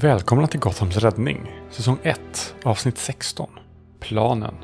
[0.00, 3.50] Välkomna till Gothams räddning, säsong 1, avsnitt 16.
[4.00, 4.54] Planen.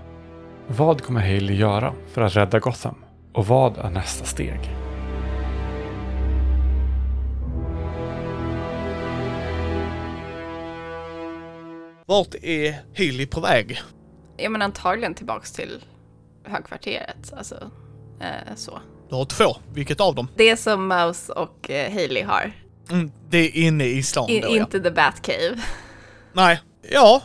[0.66, 3.04] Vad kommer Haley göra för att rädda Gotham?
[3.32, 4.60] Och vad är nästa steg?
[12.06, 13.80] Vart är Healy på väg?
[14.36, 15.84] Ja men antagligen tillbaks till
[16.44, 17.70] högkvarteret, alltså
[18.20, 18.78] eh, så.
[19.08, 20.28] Du har två, vilket av dem?
[20.36, 22.52] Det som Mouse och eh, Hailey har.
[22.90, 24.60] Mm, det är inne i stan I, då ja.
[24.62, 25.62] inte the Batcave.
[26.32, 27.22] Nej, ja.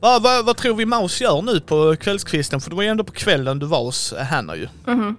[0.00, 2.60] Vad va, vad tror vi Maus gör nu på kvällskvisten?
[2.60, 4.68] För det var ju ändå på kvällen du var hos Hanna ju.
[4.86, 5.16] Mhm.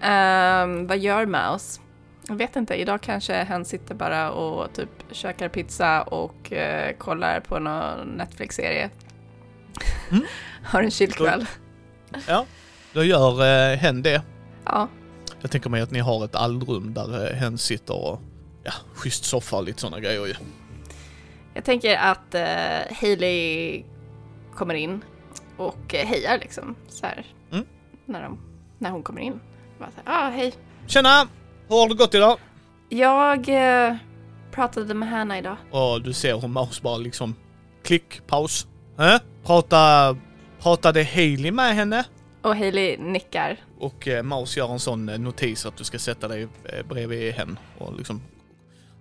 [0.00, 1.80] Ehm, vad gör Mouse?
[2.28, 7.40] Jag vet inte, idag kanske han sitter bara och typ käkar pizza och eh, kollar
[7.40, 8.90] på någon Netflix-serie.
[10.10, 10.24] Mm.
[10.64, 11.46] har en chillkväll.
[12.26, 12.46] Ja.
[12.92, 14.22] Då gör eh, hen det.
[14.64, 14.88] Ja.
[15.40, 18.20] Jag tänker mig att ni har ett allrum där eh, hen sitter och
[18.62, 20.34] ja, schysst soffa och lite sådana grejer ju.
[21.54, 23.84] Jag tänker att eh, Hailey
[24.54, 25.04] kommer in
[25.56, 27.26] och eh, hejar liksom så här.
[27.52, 27.66] Mm.
[28.06, 28.38] När, de,
[28.78, 29.40] när hon kommer in.
[29.78, 30.54] Bara så här, ah, hej.
[30.86, 31.28] Tjena!
[31.68, 32.38] Hur har det gått idag?
[32.88, 33.96] Jag eh,
[34.50, 35.56] pratade med Hanna idag.
[35.70, 37.34] Och du ser hur Maus bara liksom
[37.84, 38.66] klick, paus.
[38.98, 39.20] Äh?
[39.44, 40.16] Prata,
[40.60, 42.04] pratade Hailey med henne?
[42.42, 43.56] Och Hailey nickar.
[43.78, 47.34] Och eh, Maus gör en sån eh, notis att du ska sätta dig eh, bredvid
[47.34, 48.22] henne och liksom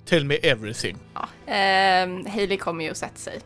[0.08, 0.98] Tell me everything.
[1.14, 1.54] Ja.
[1.54, 3.40] Eh, Hailey kommer ju och sätter sig.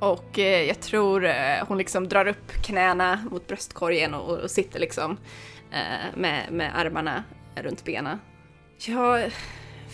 [0.00, 4.80] Och eh, jag tror eh, hon liksom drar upp knäna mot bröstkorgen och, och sitter
[4.80, 5.16] liksom
[5.72, 7.24] eh, med, med armarna
[7.54, 8.18] runt benen.
[8.86, 9.20] Ja,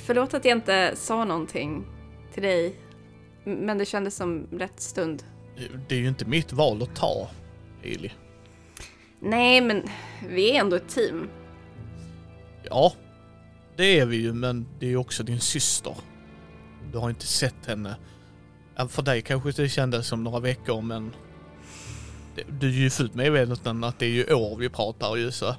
[0.06, 1.84] förlåt att jag inte sa någonting
[2.32, 2.76] till dig.
[3.44, 5.22] Men det kändes som rätt stund.
[5.88, 7.28] Det är ju inte mitt val att ta,
[7.82, 8.10] Hailey.
[9.20, 9.82] Nej, men
[10.28, 11.28] vi är ändå ett team.
[12.62, 12.92] Ja,
[13.76, 15.94] det är vi ju, men det är ju också din syster.
[16.92, 17.97] Du har inte sett henne.
[18.88, 21.12] För dig kanske det kändes som några veckor, men
[22.48, 25.56] du är ju fullt medveten att det är ju år vi pratar ju så.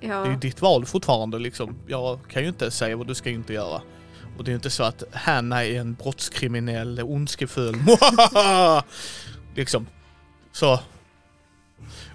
[0.00, 0.20] Ja.
[0.22, 1.76] Det är ju ditt val fortfarande liksom.
[1.86, 3.82] Jag kan ju inte säga vad du ska inte göra.
[4.38, 7.76] Och det är ju inte så att Hanna är en brottskriminell, ondskefull,
[9.54, 9.86] liksom.
[10.52, 10.80] Så.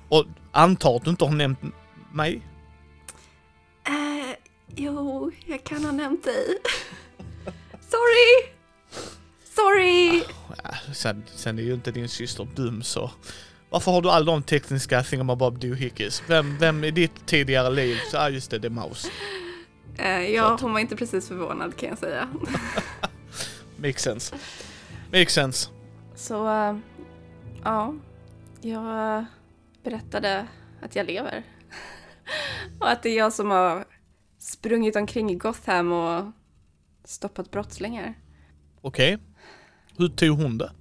[0.09, 1.59] Och antar att du inte har nämnt
[2.13, 2.41] mig?
[4.67, 6.45] Jo, jag kan ha nämnt dig.
[7.79, 8.51] Sorry!
[9.43, 10.23] Sorry!
[10.63, 13.11] Ja, sen, sen är ju inte din syster dum så.
[13.69, 16.23] Varför har du alla de tekniska thingamabob doohickeys?
[16.27, 17.97] Vem, vem i ditt tidigare liv?
[18.11, 19.11] Så, ah, just det, det är Maus.
[19.97, 22.29] Eh, ja, hon var inte precis förvånad kan jag säga.
[23.77, 24.35] Makes sense.
[25.11, 25.69] Makes sense.
[26.15, 26.77] Så, eh,
[27.63, 27.95] ja.
[28.61, 29.23] Jag eh,
[29.83, 30.47] berättade
[30.81, 31.43] att jag lever.
[32.79, 33.85] och att det är jag som har
[34.65, 36.31] sprungit omkring i Gotham och
[37.03, 38.13] stoppat brottslingar.
[38.81, 39.17] Okej.
[39.97, 40.71] Hur tog hon det?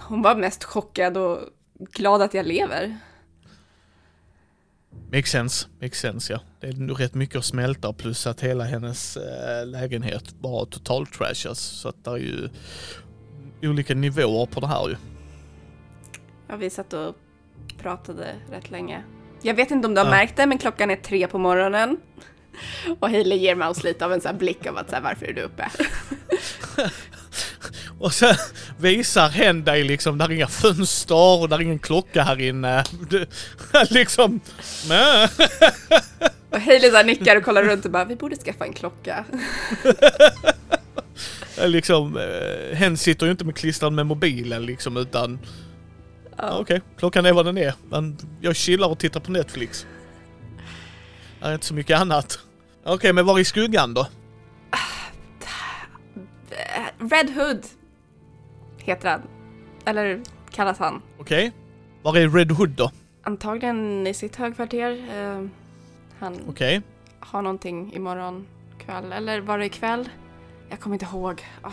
[0.00, 1.38] Hon var mest chockad och
[1.78, 2.98] glad att jag lever.
[5.12, 6.40] Makes sense, makes sense ja.
[6.60, 11.12] Det är nog rätt mycket att smälta plus att hela hennes äh, lägenhet bara totalt
[11.12, 11.58] trashas.
[11.58, 12.48] Så att det är ju
[13.62, 14.96] olika nivåer på det här ju.
[16.48, 17.16] Ja, vi satt och
[17.78, 19.04] pratade rätt länge.
[19.46, 20.10] Jag vet inte om du har Ja.
[20.10, 21.96] märkt det, men klockan är tre på morgonen.
[23.00, 25.26] Och Hailey ger Mouse lite av en sån här blick av att så här, varför
[25.26, 25.70] är du uppe?
[27.98, 28.34] Och sen
[28.78, 32.84] visar hen dig liksom, där är inga fönster och där är ingen klocka här inne.
[33.10, 33.26] Du,
[33.90, 34.40] liksom.
[36.50, 39.24] Och Hailey så nickar och kollar runt och bara, vi borde skaffa en klocka.
[41.66, 45.38] liksom, eh, hen sitter ju inte med klistrad med mobilen liksom utan,
[46.38, 46.58] ja.
[46.60, 47.74] Okej, klockan är vad den är.
[47.90, 49.86] Men jag chillar och tittar på Netflix.
[51.40, 52.38] Det är inte så mycket annat.
[52.84, 54.06] Okej, men var i skuggan då?
[56.50, 57.66] Eh, Red Hood
[58.78, 59.22] heter han.
[59.84, 60.20] Eller
[60.50, 61.02] kallas han.
[61.18, 61.52] Okej.
[62.02, 62.90] Var är Red Hood då?
[63.22, 64.90] Antagligen i sitt högkvarter.
[64.90, 65.46] Eh,
[66.18, 66.82] han Okej.
[67.20, 68.46] har någonting imorgon
[68.78, 69.12] kväll.
[69.12, 70.08] Eller var det ikväll?
[70.70, 71.42] Jag kommer inte ihåg.
[71.62, 71.72] Ah,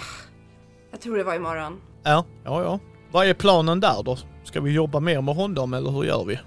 [0.92, 1.82] jag tror det var imorgon.
[2.04, 2.80] Ja, ja, ja.
[3.12, 4.18] Vad är planen där då?
[4.44, 6.40] Ska vi jobba mer med honom eller hur gör vi?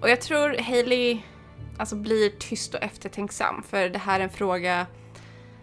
[0.00, 1.18] Och jag tror Hailey
[1.76, 3.62] alltså, blir tyst och eftertänksam.
[3.62, 4.86] För det här är en fråga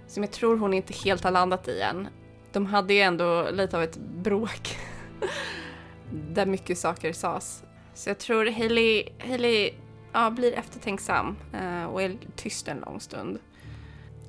[0.07, 2.07] som jag tror hon inte helt har landat i än.
[2.51, 4.77] De hade ju ändå lite av ett bråk.
[6.11, 7.63] där mycket saker sades.
[7.93, 9.73] Så jag tror Hailey, Hailey
[10.13, 13.39] ja, blir eftertänksam eh, och är tyst en lång stund.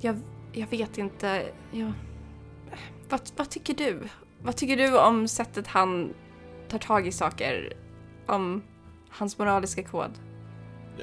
[0.01, 0.19] Jag,
[0.53, 1.45] jag vet inte.
[1.71, 1.93] Jag,
[3.09, 3.99] vad, vad tycker du?
[4.41, 6.13] Vad tycker du om sättet han
[6.69, 7.73] tar tag i saker?
[8.27, 8.63] Om
[9.09, 10.11] hans moraliska kod?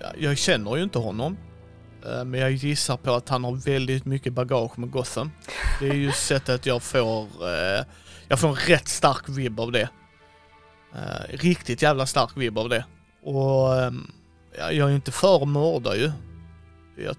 [0.02, 1.36] Ja, Jag känner ju inte honom.
[2.06, 5.30] Eh, Men jag gissar på att han har väldigt mycket bagage med Gotham.
[5.80, 7.84] Det är ju sättet jag får, eh,
[8.28, 9.88] jag får en rätt stark vibb av det.
[10.94, 12.84] Eh, riktigt jävla stark vibb av det.
[13.22, 14.10] Och ehm,
[14.58, 16.12] ja, jag är inte för att mörda ju.
[16.96, 17.16] Jag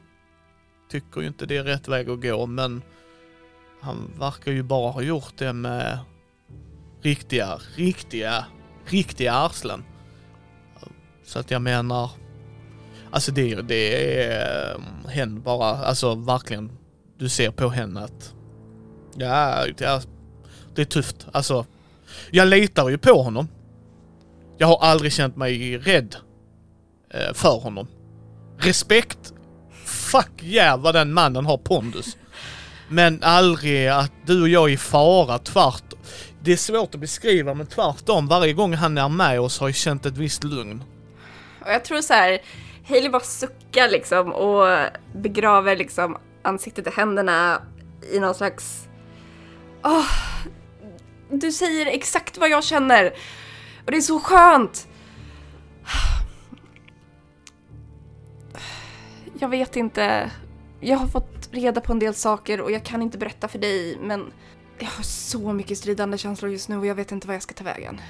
[0.91, 2.81] tycker ju inte det är rätt väg att gå men
[3.81, 5.99] han verkar ju bara ha gjort det med
[7.01, 8.45] riktiga, riktiga,
[8.85, 9.83] riktiga arslen.
[11.25, 12.11] Så att jag menar,
[13.11, 16.71] alltså det, det är mm, hen bara, alltså verkligen,
[17.17, 18.33] du ser på henne att,
[19.15, 19.65] ja,
[20.75, 21.27] det är tufft.
[21.31, 21.65] Alltså,
[22.31, 23.47] jag litar ju på honom.
[24.57, 26.15] Jag har aldrig känt mig rädd
[27.13, 27.87] eh, för honom.
[28.57, 29.33] Respekt,
[29.85, 32.17] fuck yeah vad den mannen har pondus.
[32.89, 35.99] Men aldrig att du och jag är i fara, tvärtom.
[36.41, 39.75] Det är svårt att beskriva men tvärtom, varje gång han är med oss har jag
[39.75, 40.83] känt ett visst lugn.
[41.61, 42.39] Och jag tror så här,
[42.87, 44.67] Hailey bara suckar liksom och
[45.15, 47.61] begraver liksom ansiktet i händerna
[48.13, 48.87] i någon slags...
[49.83, 50.11] Oh,
[51.31, 53.13] du säger exakt vad jag känner.
[53.85, 54.87] Och det är så skönt.
[59.39, 60.31] Jag vet inte.
[60.79, 63.97] Jag har fått reda på en del saker och jag kan inte berätta för dig,
[64.01, 64.33] men
[64.79, 67.53] jag har så mycket stridande känslor just nu och jag vet inte vad jag ska
[67.53, 68.01] ta vägen.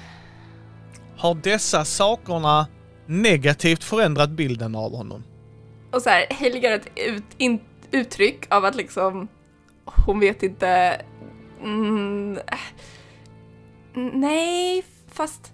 [1.16, 2.66] Har dessa sakerna
[3.06, 5.24] negativt förändrat bilden av honom?
[5.92, 7.60] Och så här, Hailey gör ett ut, in,
[7.90, 9.28] uttryck av att liksom
[9.84, 11.00] hon vet inte...
[11.62, 12.38] Mm,
[13.94, 15.52] nej, fast...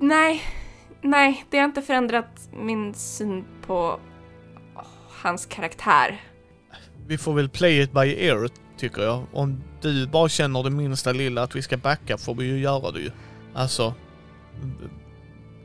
[0.00, 0.42] Nej,
[1.02, 4.00] nej, det har inte förändrat min syn på
[5.26, 6.22] hans karaktär.
[7.06, 9.26] Vi får väl play it by ear, tycker jag.
[9.32, 12.90] Om du bara känner det minsta lilla att vi ska backa får vi ju göra
[12.90, 13.10] det ju.
[13.54, 13.94] Alltså...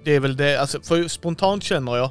[0.04, 2.10] Det är väl det, alltså för spontant känner jag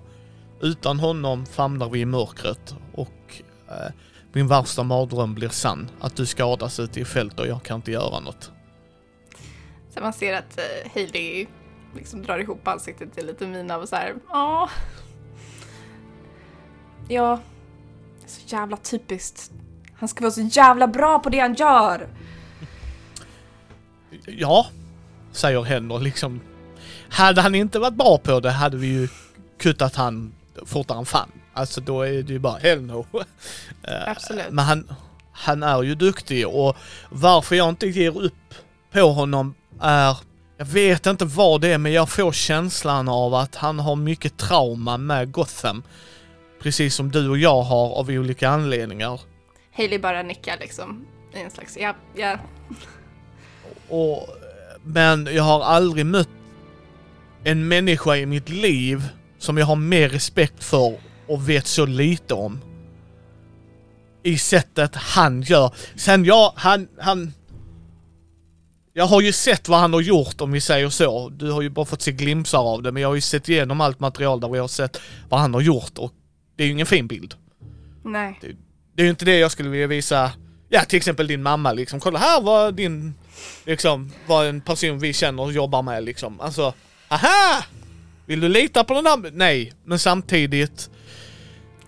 [0.61, 3.93] utan honom famlar vi i mörkret och eh,
[4.33, 5.91] min värsta mardröm blir sann.
[6.01, 8.53] Att du skadas ute i fält och jag kan inte göra något.
[9.95, 11.47] Så man ser att uh, Hailey
[11.95, 14.71] liksom drar ihop ansiktet till lite min av så här, ja.
[17.13, 17.41] Ja,
[18.27, 19.51] så jävla typiskt.
[19.95, 22.09] Han ska vara så jävla bra på det han gör.
[24.27, 24.67] Ja,
[25.33, 26.41] säger Henner liksom.
[27.09, 29.09] Hade han inte varit bra på det hade vi ju
[29.59, 30.33] kuttat han
[30.67, 31.33] fortare än fan.
[31.53, 33.07] Alltså då är det ju bara hell no.
[33.83, 34.51] Eh, Absolut.
[34.51, 34.91] Men han,
[35.33, 36.77] han är ju duktig och
[37.11, 38.55] varför jag inte ger upp
[38.93, 40.17] på honom är,
[40.57, 44.37] jag vet inte vad det är men jag får känslan av att han har mycket
[44.37, 45.83] trauma med Gotham.
[46.61, 49.21] Precis som du och jag har av olika anledningar.
[49.73, 51.07] Hailey bara nickar liksom.
[51.35, 52.39] I en slags, ja, ja.
[53.89, 54.29] Och,
[54.85, 56.29] men jag har aldrig mött
[57.45, 59.03] en människa i mitt liv
[59.39, 62.61] som jag har mer respekt för och vet så lite om.
[64.23, 65.75] I sättet han gör.
[65.97, 67.33] Sen jag, han, han...
[68.93, 71.29] Jag har ju sett vad han har gjort om vi säger så.
[71.29, 73.81] Du har ju bara fått se glimsar av det men jag har ju sett igenom
[73.81, 76.13] allt material där vi har sett vad han har gjort och
[76.61, 77.35] det är ju ingen fin bild.
[78.05, 78.39] Nej.
[78.95, 80.33] Det är ju inte det jag skulle vilja visa,
[80.69, 82.01] ja till exempel din mamma liksom.
[82.01, 83.15] Kolla här vad din,
[83.65, 86.41] liksom, vad en person vi känner och jobbar med liksom.
[86.41, 86.75] Alltså,
[87.09, 87.65] aha!
[88.27, 89.31] Vill du lita på den där?
[89.33, 90.91] Nej, men samtidigt,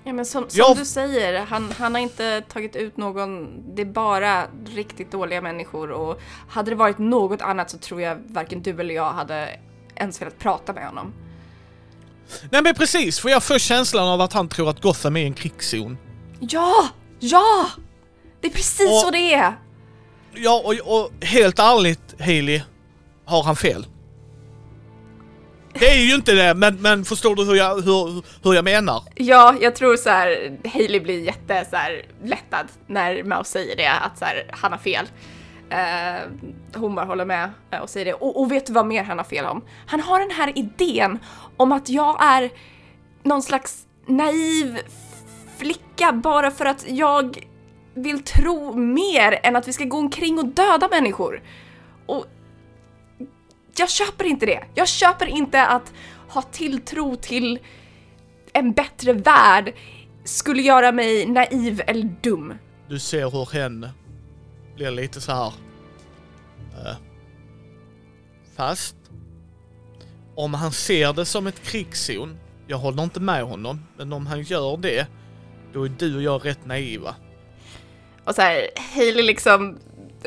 [0.05, 0.75] Ja men som, som Ja.
[0.79, 5.91] du säger, han, han har inte tagit ut någon, det är bara riktigt dåliga människor
[5.91, 9.61] och hade det varit något annat så tror jag varken du eller jag hade
[9.97, 11.13] ens velat prata med honom.
[12.51, 15.35] Nej men precis, för jag får känslan av att han tror att Gotham är en
[15.35, 15.99] krigszon.
[16.41, 16.89] Ja!
[17.21, 17.71] Ja!
[18.41, 19.59] Det är precis Och- så det är!
[20.35, 22.61] Ja, och, och helt ärligt Haley,
[23.25, 23.87] har han fel?
[25.75, 29.03] Det är ju inte det, men, men förstår du hur jag, hur, hur jag menar?
[29.15, 33.91] Ja, jag tror så här, Hailey blir jätte så här, lättad när Mouse säger det,
[33.93, 35.07] att så här, han har fel.
[35.73, 36.29] Eh,
[36.75, 38.15] hon bara håller med eh, och säger det.
[38.15, 39.65] Och, och vet du vad mer han har fel om?
[39.87, 41.19] Han har den här idén
[41.57, 42.51] om att jag är
[43.23, 44.79] någon slags naiv
[45.57, 47.47] flicka bara för att jag
[47.95, 51.43] vill tro mer än att vi ska gå omkring och döda människor.
[52.07, 52.27] Och
[53.77, 54.65] jag köper inte det.
[54.75, 55.93] Jag köper inte att
[56.29, 57.59] ha tilltro till
[58.53, 59.75] en bättre värld
[60.25, 62.55] skulle göra mig naiv eller dum.
[62.89, 63.89] Du ser hur hen
[64.77, 65.53] blir lite så här.
[66.85, 66.97] eh,
[68.57, 68.97] fast.
[70.35, 72.39] Om han ser det som ett krigszon.
[72.67, 73.87] Jag håller inte med honom.
[73.97, 75.07] Men om han gör det.
[75.73, 77.15] Då är du och jag rätt naiva.
[78.25, 79.79] Och så här, Hailey liksom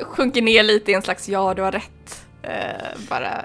[0.02, 2.26] sjunker ner lite i en slags ja, du har rätt.
[2.42, 3.44] Eh, bara,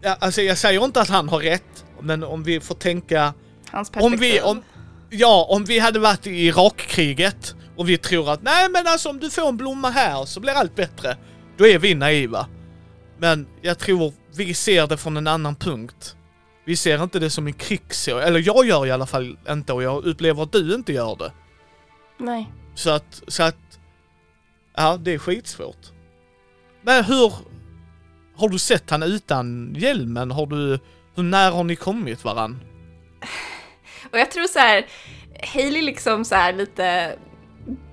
[0.00, 1.84] Ja, alltså jag säger inte att han har rätt.
[2.00, 3.34] Men om vi får tänka
[3.70, 4.14] Hans perspektiv.
[4.14, 4.62] Om vi, om,
[5.10, 9.18] ja, om vi hade varit i Irakkriget och vi tror att nej men alltså om
[9.18, 11.16] du får en blomma här så blir allt bättre.
[11.56, 12.46] Då är vi naiva.
[13.18, 16.16] Men jag tror vi ser det från en annan punkt.
[16.64, 19.82] Vi ser inte det som en krigsserie, eller jag gör i alla fall inte och
[19.82, 21.32] jag upplever att du inte gör det.
[22.18, 22.52] Nej.
[22.74, 23.78] Så att, så att,
[24.76, 25.92] ja det är skitsvårt.
[26.82, 27.32] Men hur,
[28.36, 30.30] har du sett han utan hjälmen?
[30.30, 30.78] Har du,
[31.14, 32.60] hur nära har ni kommit varann?
[34.12, 34.86] Och jag tror så här,
[35.52, 37.16] Hailey liksom så här lite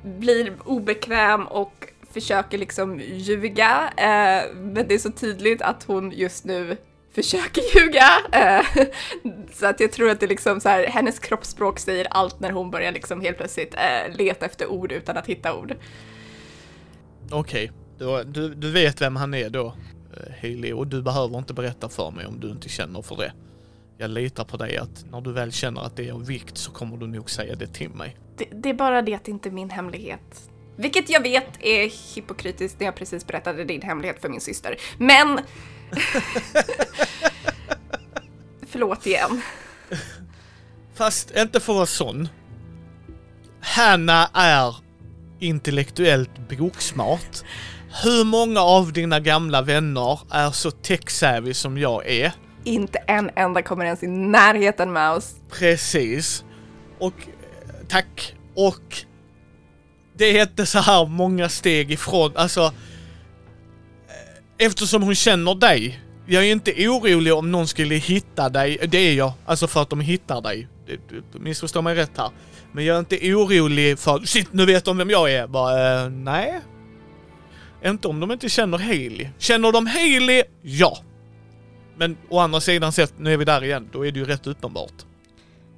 [0.04, 3.94] blir obekväm och försöker liksom ljuga.
[3.98, 6.78] Eh, men det är så tydligt att hon just nu
[7.14, 8.08] försöker ljuga.
[8.32, 8.86] Eh,
[9.54, 12.72] så att jag tror att det liksom så här, hennes kroppsspråk säger allt när hon
[12.72, 15.76] börjar liksom helt plötsligt eh, leta efter ord utan att hitta ord.
[17.32, 18.24] Okej, okay.
[18.24, 19.66] du, du vet vem han är då,
[20.18, 23.34] eh, Hailey, och du behöver inte berätta för mig om du inte känner för det.
[23.98, 26.72] Jag litar på dig att när du väl känner att det är av vikt så
[26.72, 28.18] kommer du nog säga det till mig.
[28.38, 30.50] Det, det är bara det att det inte är min hemlighet.
[30.76, 34.76] Vilket jag vet är hypokritiskt när jag precis berättade din hemlighet för min syster.
[34.98, 35.40] Men...
[38.68, 39.42] Förlåt igen.
[40.94, 42.30] Fast inte för att vara sån.
[43.62, 44.76] Hanna är
[45.40, 47.44] intellektuellt boksmart.
[48.04, 52.32] Hur många av dina gamla vänner är så tech-savvy som jag är?
[52.64, 55.36] Inte en enda kommer ens i närheten med oss.
[55.52, 56.44] Precis.
[57.00, 57.14] Och
[57.88, 58.36] tack.
[58.56, 59.06] Och
[60.18, 62.72] det är inte så här många steg ifrån, alltså eh,
[64.66, 66.00] eftersom hon känner dig.
[66.26, 69.90] Jag är inte orolig om någon skulle hitta dig, det är jag, alltså för att
[69.90, 70.68] de hittar dig.
[71.34, 72.30] Missförstå mig rätt här.
[72.72, 75.48] Men jag är inte orolig för, shit nu vet de vem jag är.
[75.48, 76.60] Bara, eh, nej.
[77.86, 79.30] Inte om de inte känner Hailey.
[79.38, 80.44] Känner de Hailey?
[80.62, 80.98] Ja.
[81.98, 84.48] Men å andra sidan sett, nu är vi där igen, då är det ju rätt
[84.48, 84.94] uppenbart.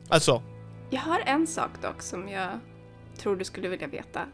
[0.10, 0.44] Alltså,
[0.90, 2.50] Jag har en sak dock som jag
[3.18, 4.26] tror du skulle vilja veta.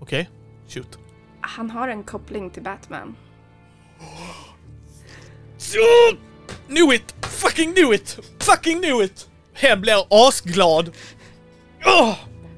[0.00, 0.30] okej.
[0.68, 0.98] Shoot.
[1.40, 3.16] Han har en koppling till Batman.
[5.58, 5.78] Så,
[6.68, 7.14] knew it!
[7.22, 8.18] Fucking knew it!
[8.38, 9.28] Fucking knew it!
[9.52, 10.90] Hen blir asglad.
[11.84, 12.14] Oh,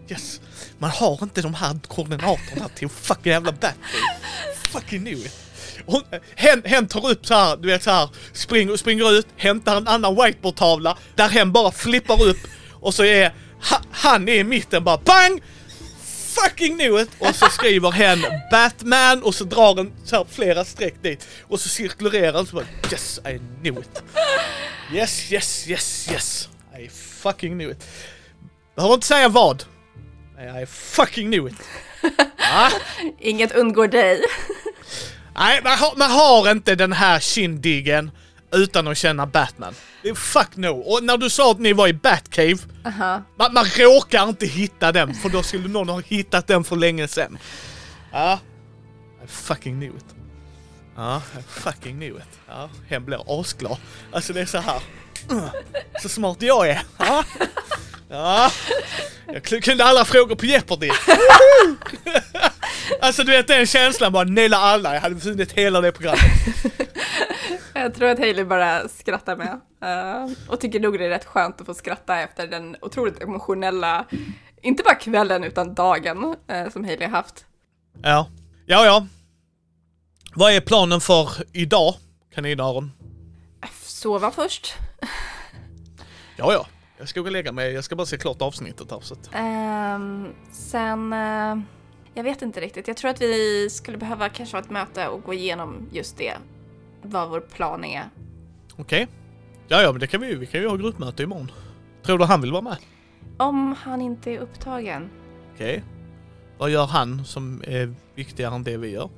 [0.08, 0.40] yes!
[0.78, 3.74] Man har inte de här koordinaterna till fucking jävla Batman.
[4.56, 5.45] Fucking knew it!
[5.86, 6.02] Hon,
[6.34, 9.88] hen, hen tar upp så här, du vet så här, springer, springer ut, hämtar en
[9.88, 12.38] annan whiteboardtavla där hen bara flippar upp
[12.72, 13.34] och så är
[13.70, 15.40] ha, han är i mitten bara BANG!
[16.36, 17.10] fucking knew it!
[17.18, 18.18] Och så skriver hen
[18.50, 21.28] Batman och så drar den så här flera streck dit.
[21.42, 24.02] Och så cirkulerar den så bara Yes, I knew it!
[24.92, 26.48] Yes, yes, yes, yes!
[26.78, 27.86] I fucking knew it!
[28.76, 29.64] Behöver inte säga vad.
[30.62, 31.56] I fucking knew it!
[32.52, 32.70] Ah,
[33.20, 34.22] Inget undgår dig.
[35.38, 38.10] Nej, man har, man har inte den här kindiggen
[38.52, 39.74] utan att känna Batman.
[40.14, 40.66] Fuck no.
[40.68, 43.22] Och när du sa att ni var i Batcave, Aha.
[43.38, 47.08] man, man råkar inte hitta den för då skulle någon ha hittat den för länge
[47.08, 47.38] sedan.
[48.12, 48.38] Ja.
[49.24, 50.04] I fucking knew it.
[50.96, 52.38] Ja, I fucking knew it.
[52.48, 53.76] Ja, hen blir asglad.
[54.12, 54.80] Alltså det är så här.
[55.32, 55.48] "Uh,
[56.02, 56.82] Så smart jag är.
[56.98, 57.24] Ja.
[58.08, 58.50] Ja.
[59.26, 60.90] Jag kunde alla frågor på Jeopardy.
[63.00, 64.94] Alltså du vet den känslan bara naila alla.
[64.94, 66.22] Jag hade vunnit hela det programmet.
[67.74, 69.60] Jag tror att Hailey bara skrattar med.
[69.82, 74.04] eh, och tycker nog det är rätt skönt att få skratta efter den otroligt emotionella,
[74.62, 77.44] inte bara kvällen utan dagen eh, som Hailey har haft.
[78.02, 78.28] Ja.
[78.66, 79.06] Ja, ja.
[80.34, 81.94] Vad är planen för idag,
[82.34, 82.92] kaninöron?
[83.82, 84.74] Sova först.
[86.36, 86.66] Ja, ja.
[86.98, 87.72] Jag ska gå och lägga mig.
[87.72, 89.00] Jag ska bara se klart avsnittet här.
[89.00, 89.30] Så att...
[89.32, 91.58] Ehm, sen, eh,
[92.14, 92.88] jag vet inte riktigt.
[92.88, 96.32] Jag tror att vi skulle behöva kanske ha ett möte och gå igenom just det.
[97.02, 98.04] Vad vår plan är.
[98.76, 99.08] Okej.
[99.68, 100.38] Ja, ja, men det kan vi ju.
[100.38, 101.50] Vi kan ju ha gruppmöte imorgon.
[102.02, 102.76] Tror du han vill vara med?
[103.36, 105.10] Om han inte är upptagen.
[105.54, 105.82] Okej.
[106.58, 109.10] Vad gör han som är viktigare än det vi gör?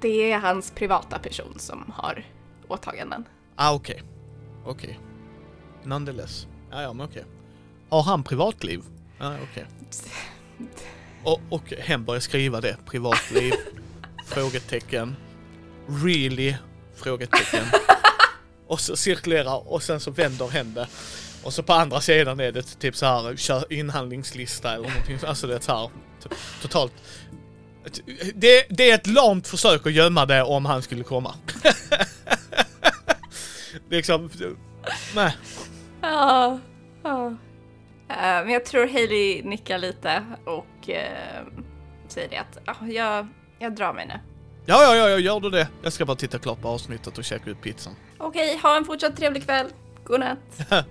[0.00, 2.24] Det är hans privata person som har
[2.68, 3.24] åtaganden.
[3.56, 4.02] Ah, okej.
[4.64, 5.00] Okej.
[5.82, 6.46] Nonetheless.
[6.70, 7.24] Ja, ja, men okej.
[7.88, 8.82] Har han privatliv?
[9.18, 9.66] Ja, okej.
[11.24, 12.76] Och, och hen börjar skriva det.
[12.86, 13.52] Privatliv?
[14.26, 15.16] frågetecken.
[15.88, 16.54] Really?
[16.96, 17.64] Frågetecken.
[18.66, 20.86] Och så cirkulerar och sen så vänder hen det.
[21.42, 25.18] Och så på andra sidan är det typ så här inhandlingslista eller någonting.
[25.26, 25.90] Alltså det är så här
[26.62, 26.92] totalt.
[28.34, 31.34] Det, det är ett lamt försök att gömma det om han skulle komma.
[33.90, 34.30] liksom,
[35.14, 35.36] nej.
[36.10, 36.58] Ja,
[37.02, 37.26] ja.
[38.08, 41.42] Eh, Men jag tror Hailey nickar lite och eh,
[42.08, 43.26] säger det att "Ja, jag,
[43.58, 44.14] jag drar mig nu.
[44.66, 45.68] Ja, ja, ja, ja, gör du det.
[45.82, 47.94] Jag ska bara titta klart på avsnittet och käka ut pizzan.
[48.18, 49.66] Okej, ha en fortsatt trevlig kväll.
[50.04, 50.38] Godnatt.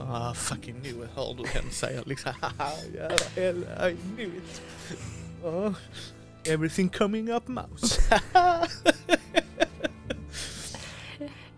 [0.00, 2.32] Ah, fucking knew it, hör du henne säga liksom.
[2.40, 2.70] Haha,
[3.36, 4.62] jävla I knew it.
[5.44, 5.72] Oh,
[6.46, 8.00] everything coming up mouse.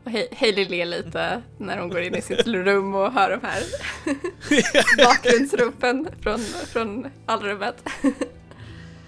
[0.04, 3.62] He- Hailey ler lite när hon går in i sitt rum och hör de här
[5.04, 6.38] bakgrundsropen från,
[6.72, 7.88] från allrummet.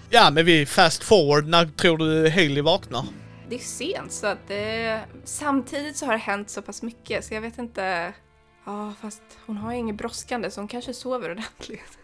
[0.09, 1.47] ja, men vi fast forward.
[1.47, 3.05] När tror du Haley vaknar?
[3.49, 4.99] Det är sent så att det...
[5.23, 8.13] Samtidigt så har det hänt så pass mycket så jag vet inte...
[8.65, 11.97] Ja, fast hon har inget brådskande så hon kanske sover ordentligt.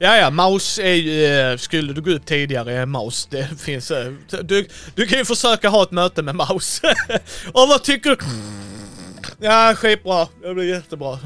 [0.00, 3.90] Ja, ja, Maus är ju, eh, skulle du gå ut tidigare är Maus, det finns,
[3.90, 4.12] eh,
[4.42, 6.80] du, du kan ju försöka ha ett möte med Maus.
[7.52, 8.16] Och vad tycker du?
[9.40, 11.18] Ja, skitbra, det blir jättebra.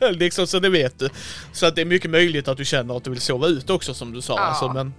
[0.10, 1.08] liksom så det vet du.
[1.52, 3.94] Så att det är mycket möjligt att du känner att du vill sova ut också
[3.94, 4.34] som du sa.
[4.34, 4.40] Ja.
[4.40, 4.94] Alltså, men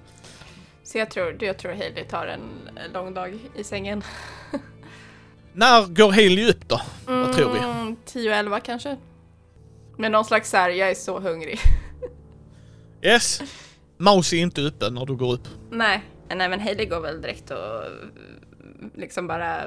[0.83, 2.41] Så jag tror, jag tror Hailey tar en
[2.93, 4.03] lång dag i sängen.
[5.53, 6.81] när går Haley upp då?
[7.05, 7.59] Vad tror vi?
[7.59, 8.97] Mm, 10-11 kanske.
[9.97, 11.59] Med någon slags såhär, jag är så hungrig.
[13.01, 13.41] Yes.
[13.97, 15.47] Maus är inte uppe när du går upp.
[15.71, 16.03] nej,
[16.35, 17.83] nej men Hailey går väl direkt och
[18.95, 19.63] liksom bara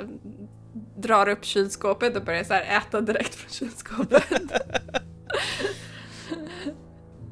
[0.96, 4.24] drar upp kylskåpet och börjar så här äta direkt från kylskåpet.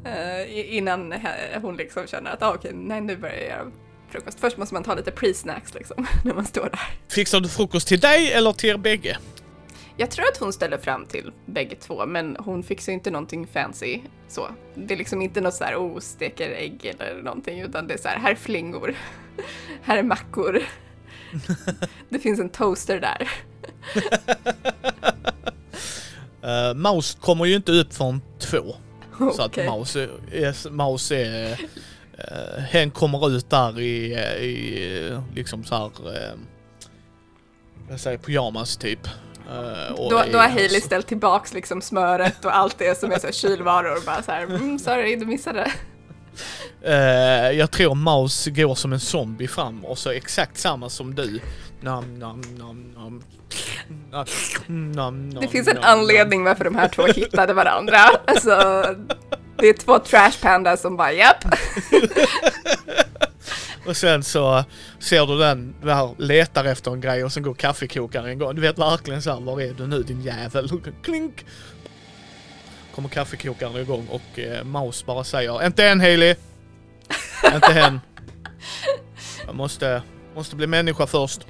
[0.04, 1.14] Eh, innan
[1.62, 3.70] hon liksom känner att ah, okej, nej nu börjar jag göra
[4.10, 4.40] frukost.
[4.40, 6.80] Först måste man ta lite pre-snacks liksom, när man står där.
[7.08, 9.18] Fixar du frukost till dig eller till er bägge?
[10.00, 14.00] Jag tror att hon ställer fram till bägge två, men hon fixar inte någonting fancy
[14.28, 14.48] så.
[14.74, 17.98] Det är liksom inte något så här, oh, steker ägg eller någonting, utan det är
[17.98, 18.94] så här, här är flingor.
[19.82, 20.62] här är mackor.
[22.08, 23.30] det finns en toaster där.
[26.44, 28.76] Uh, Maus kommer ju inte upp från två.
[29.36, 29.56] Så att.
[29.56, 35.86] Maus är, Maus är uh, hen kommer ut där i, i uh, liksom så här,
[35.86, 36.38] uh,
[37.90, 39.08] jag säger pyjamas typ.
[39.48, 43.26] Uh, Då, då har Hailey ställt tillbaks liksom smöret och allt det som är så
[43.26, 45.72] här kylvaror och bara så här, mm, sorry, du missade.
[46.82, 51.40] Eh, jag tror Maus går som en zombie fram och så exakt samma som du.
[51.80, 53.22] Nam, nam, nam, nam.
[54.10, 54.26] Nam,
[54.66, 57.98] nam, nam, Det finns en anledning varför de här två hittade varandra.
[58.24, 58.50] Alltså,
[59.56, 61.44] det är två trash pandas som bara, japp.
[63.88, 64.64] Och sen så
[64.98, 68.54] ser du den där letar efter en grej och sen går kaffekokaren igång.
[68.54, 70.70] Du vet verkligen såhär, var är du nu din jävel?
[71.02, 71.46] Klink!
[72.94, 76.34] Kommer kaffekokaren igång och eh, Maus bara säger Inte än Hailey!
[77.54, 78.00] Inte än.
[79.46, 80.02] Jag måste,
[80.34, 81.46] måste bli människa först.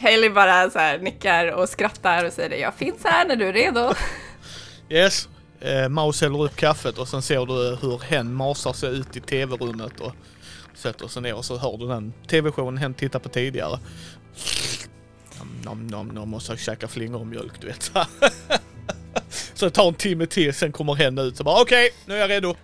[0.00, 3.52] Hailey bara så här nickar och skrattar och säger jag finns här när du är
[3.52, 3.94] redo.
[4.88, 5.28] Yes.
[5.60, 9.20] Eh, Maus häller upp kaffet och sen ser du hur hen masar sig ut i
[9.20, 10.14] tv-rummet och
[10.80, 13.78] sätter sig ner och så hör du den tv-showen hen tittade på tidigare.
[15.38, 17.82] Nom, nom, nom, nom, måste käka flingor och mjölk, du vet.
[19.54, 22.18] så det tar en timme till, sen kommer hen ut och bara okej, nu är
[22.18, 22.54] jag redo.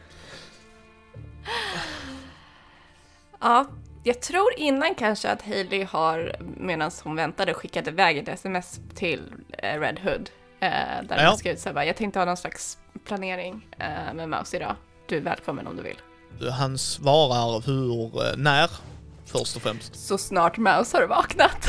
[3.41, 3.67] Ja,
[4.05, 9.33] jag tror innan kanske att Hailey har, medan hon väntade, skickat iväg ett sms till
[9.59, 10.31] eh, Red Hood.
[10.61, 10.71] Eh,
[11.09, 11.29] där Ja.
[11.29, 14.77] hon skrev så här, bara, jag tänkte ha någon slags planering eh, med Mouse idag.
[15.09, 15.97] Du är välkommen om du vill.
[16.53, 18.70] Han svarar hur, eh, när,
[19.25, 20.07] först och främst.
[20.07, 21.68] Så snart Mouse har vaknat.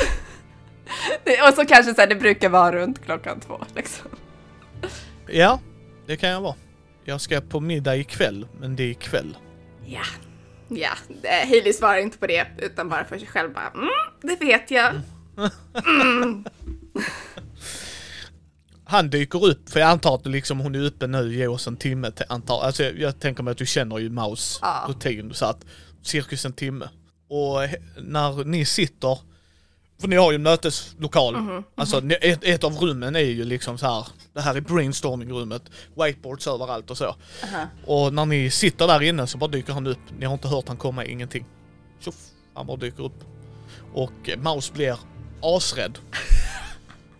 [1.48, 4.10] Och så kanske så här, det brukar vara runt klockan två liksom.
[5.26, 5.60] Ja,
[6.06, 6.54] det kan jag vara.
[7.04, 9.36] Jag ska på middag ikväll, men det är ikväll.
[9.86, 10.04] Ja.
[10.68, 10.90] Ja,
[11.24, 13.88] Hailey svarar inte på det utan bara för sig själv bara mm,
[14.22, 14.94] det vet jag.
[18.90, 21.76] Han dyker upp, för jag antar att liksom hon är uppe nu, ge oss en
[21.76, 24.84] timme, till, antar, alltså jag, jag tänker mig att du känner ju Maus Ja.
[24.88, 25.64] rutin, så att
[26.02, 26.88] cirkus en timme.
[27.28, 27.58] Och
[28.02, 29.18] när ni sitter,
[30.00, 33.44] för ni har ju en möteslokal, Mhm, alltså ni- ett, ett av rummen är ju
[33.44, 34.06] liksom så här.
[34.34, 35.62] det här är brainstormingrummet,
[36.04, 37.04] whiteboards överallt och så.
[37.44, 37.66] Aha.
[37.86, 40.68] Och när ni sitter där inne så bara dyker han upp, ni har inte hört
[40.68, 41.44] han komma, ingenting.
[42.00, 42.16] Tjoff,
[42.54, 43.24] han bara dyker upp.
[43.94, 44.98] Och Maus blir
[45.42, 45.98] asrädd.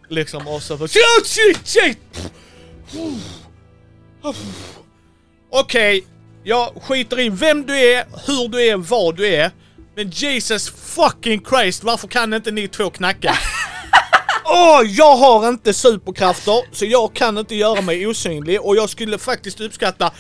[0.09, 2.33] liksom och så bara shit, shit, shit!
[5.51, 6.05] Okej,
[6.45, 9.51] jag skiter i vem du är, hur du är, vad du är.
[9.97, 13.35] Men Jesus fucking Christ, varför kan inte ni två knacka?
[14.45, 19.19] Åh, jag har inte superkrafter, så jag kan inte göra mig osynlig och jag skulle
[19.19, 20.13] faktiskt uppskatta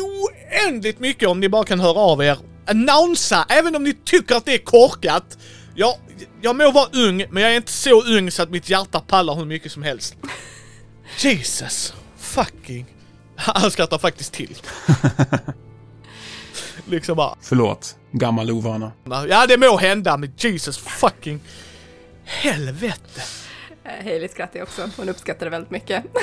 [0.00, 2.38] oändligt mycket om ni bara kan höra av er.
[2.66, 5.38] Annonsa, även om ni tycker att det är korkat.
[5.74, 5.94] Jag,
[6.40, 9.34] jag må vara ung, men jag är inte så ung så att mitt hjärta pallar
[9.34, 10.16] hur mycket som helst.
[11.18, 12.86] Jesus fucking...
[13.36, 14.56] Han skrattar faktiskt till.
[16.86, 18.92] liksom bara, Förlåt, gammal ovana.
[19.28, 21.40] ja det må hända, men Jesus fucking
[22.24, 23.22] helvete.
[23.84, 24.90] Hailey skrattar ju också.
[24.96, 26.04] Hon uppskattar det väldigt mycket.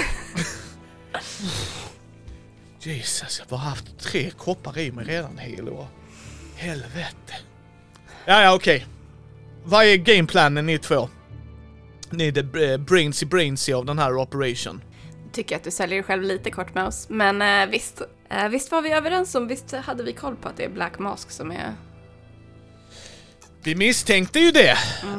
[2.79, 5.87] Jesus, jag har haft tre koppar i mig redan Halo.
[6.55, 7.33] Helvete.
[8.25, 8.85] Ja, ja, okej.
[9.63, 11.09] Vad är gameplanen ni två?
[12.09, 14.81] Ni är det eh, brainsy brainsy av den här operation.
[15.31, 17.07] Tycker att du säljer dig själv lite kort med oss.
[17.09, 20.57] Men eh, visst, eh, visst var vi överens om, visst hade vi koll på att
[20.57, 21.73] det är Black Mask som är...
[23.63, 24.77] Vi misstänkte ju det,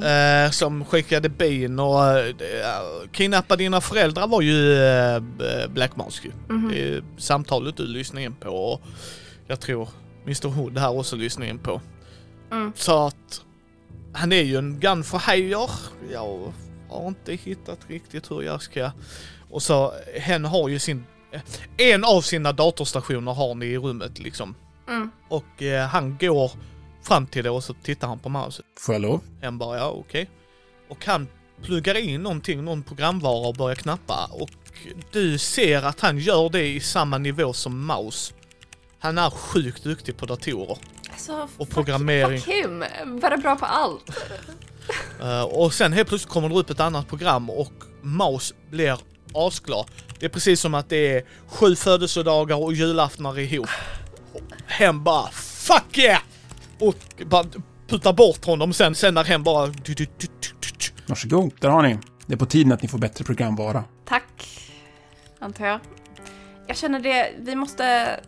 [0.08, 5.22] eh, som skickade bin och eh, kidnappa dina föräldrar var ju eh,
[5.68, 6.32] Black Mask ju.
[6.70, 8.80] Det är samtalet du lyssnade in på och
[9.46, 9.88] jag tror
[10.24, 11.80] Mr Hood här också lyssnade in på.
[12.52, 12.72] Mm.
[12.76, 13.42] Så att
[14.12, 15.68] han är ju en gun for hire.
[16.12, 16.52] Jag
[16.88, 18.90] har inte hittat riktigt hur jag ska...
[19.50, 21.04] Och så, hen har ju sin...
[21.76, 24.54] En av sina datorstationer har ni i rummet liksom.
[24.88, 25.10] Mm.
[25.28, 26.52] Och eh, han går
[27.02, 28.66] fram till det och så tittar han på mouset.
[28.80, 29.20] Får jag lov?
[29.42, 30.30] Han bara, ja okej.
[30.88, 31.28] Och han
[31.62, 34.30] pluggar in någonting, någon programvara och börjar knappa.
[34.32, 34.50] Och
[35.12, 38.34] du ser att han gör det i samma nivå som Maus.
[38.98, 40.78] Han är sjukt duktig på datorer.
[41.28, 42.40] Alltså, Och fuck- programmering.
[42.40, 42.84] Fuck him!
[43.20, 44.10] Bara bra på allt.
[45.22, 48.98] Eh, och sen helt plötsligt kommer det upp ett annat program och Maus blir
[49.34, 49.86] asglad.
[50.18, 53.68] Det är precis som att det är sju födelsedagar och julaftnar ihop.
[54.66, 56.20] Hen bara FUCK yeah!
[56.78, 57.44] Och bara
[57.88, 59.72] puttar bort honom sen, sen när hen bara...
[61.06, 61.98] Varsågod, där har ni.
[62.26, 63.84] Det är på tiden att ni får bättre programvara.
[64.04, 64.48] Tack,
[65.38, 65.80] antar jag.
[66.66, 68.20] Jag känner det, vi måste...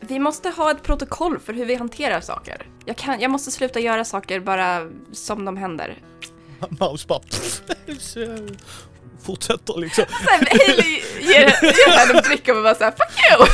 [0.00, 2.66] Vi måste ha ett protokoll för hur vi hanterar saker.
[2.84, 5.98] Jag, kan, jag måste sluta göra saker bara som de händer.
[6.80, 7.20] Maus bara...
[9.26, 10.04] Fortsätter liksom.
[10.24, 13.48] Sen Hailey ger, ger henne en blick och bara såhär 'fuck you'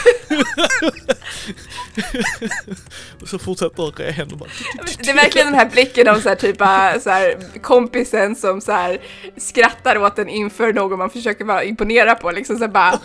[3.21, 4.51] Och så fortsätter hen och bara...
[4.99, 8.61] Det är verkligen den här blicken av så här, typ äh, så här, kompisen som
[8.61, 9.01] så här,
[9.37, 12.99] skrattar åt en inför någon man försöker vara imponera på liksom så här, bara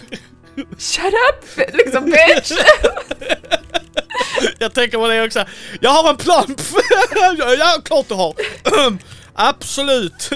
[0.78, 1.70] Shut up!
[1.74, 2.52] Liksom bitch!
[4.60, 5.46] Jag tänker på det också.
[5.82, 6.46] Jag har en plan!
[7.60, 8.34] ja, klart du har!
[9.34, 10.30] Absolut!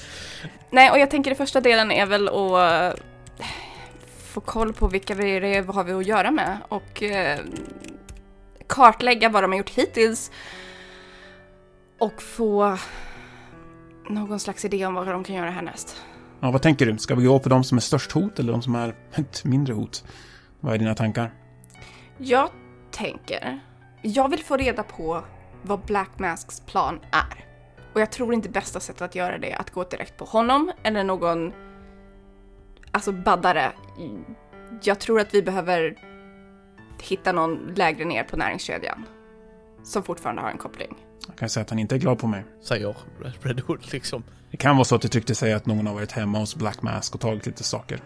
[0.70, 3.00] Nej, och jag tänker det första delen är väl att eh,
[4.32, 7.38] få koll på vilka vi är, vad har vi att göra med och eh,
[8.66, 10.30] kartlägga vad de har gjort hittills
[11.98, 12.78] och få
[14.10, 15.96] någon slags idé om vad de kan göra härnäst.
[16.44, 16.98] Ja, vad tänker du?
[16.98, 19.74] Ska vi gå på de som är störst hot eller de som är ett mindre
[19.74, 20.04] hot?
[20.60, 21.34] Vad är dina tankar?
[22.18, 22.50] Jag
[22.90, 23.60] tänker,
[24.02, 25.24] jag vill få reda på
[25.62, 27.44] vad Black Masks plan är.
[27.94, 30.72] Och jag tror inte bästa sättet att göra det är att gå direkt på honom
[30.82, 31.52] eller någon,
[32.90, 33.72] alltså baddare.
[34.82, 35.96] Jag tror att vi behöver
[37.02, 39.04] hitta någon lägre ner på näringskedjan.
[39.82, 40.96] Som fortfarande har en koppling.
[41.26, 42.44] Jag kan säga att han inte är glad på mig.
[42.62, 42.96] Säger
[43.42, 44.22] Red Hood liksom.
[44.50, 46.82] Det kan vara så att det tyckte sig att någon har varit hemma hos Black
[46.82, 48.00] Mask och tagit lite saker.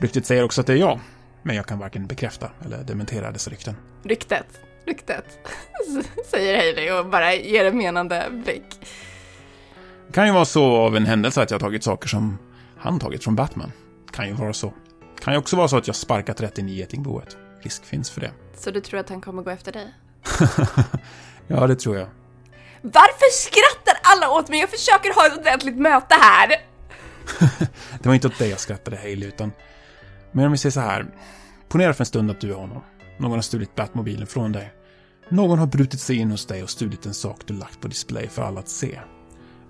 [0.00, 1.00] Ryktet säger också att det är jag,
[1.42, 3.74] men jag kan varken bekräfta eller dementera dessa rykten.
[4.02, 4.46] Ryktet,
[4.84, 5.38] ryktet,
[6.30, 8.64] säger Hailey och bara ger en menande blick.
[10.06, 12.38] Det kan ju vara så av en händelse att jag har tagit saker som
[12.78, 13.72] han tagit från Batman.
[14.12, 14.72] Kan ju vara så.
[15.20, 17.36] Kan ju också vara så att jag sparkat rätt in i getingboet.
[17.62, 18.30] Risk finns för det.
[18.56, 19.94] Så du tror att han kommer gå efter dig?
[21.46, 22.08] ja, det tror jag.
[22.82, 24.60] Varför skrattar alla åt mig?
[24.60, 26.48] Jag försöker ha ett ordentligt möte här!
[28.02, 29.52] Det var inte åt dig jag skrattade, Haley, utan...
[30.32, 31.06] Men om vi säger så här.
[31.68, 32.82] Ponera för en stund att du är honom.
[33.18, 34.72] Någon har stulit Batmobilen från dig.
[35.28, 38.28] Någon har brutit sig in hos dig och stulit en sak du lagt på display
[38.28, 39.00] för alla att se.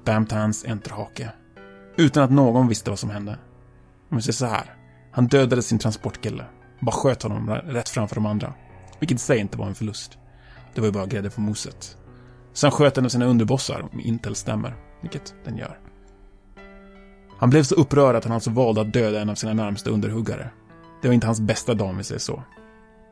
[0.05, 1.31] Bamtans enterhake.
[1.97, 3.39] Utan att någon visste vad som hände.
[4.11, 4.75] Om vi säger så här.
[5.13, 6.45] Han dödade sin transportkille.
[6.81, 8.55] Bara sköt honom rätt framför de andra.
[8.99, 10.19] Vilket i sig inte var en förlust.
[10.75, 11.97] Det var ju bara grädde på moset.
[12.59, 14.77] Sen sköt en av sina underbossar, om Intel stämmer.
[15.01, 15.79] Vilket den gör.
[17.39, 20.51] Han blev så upprörd att han alltså valde att döda en av sina närmsta underhuggare.
[21.03, 22.43] Det var inte hans bästa dag, om vi säger så.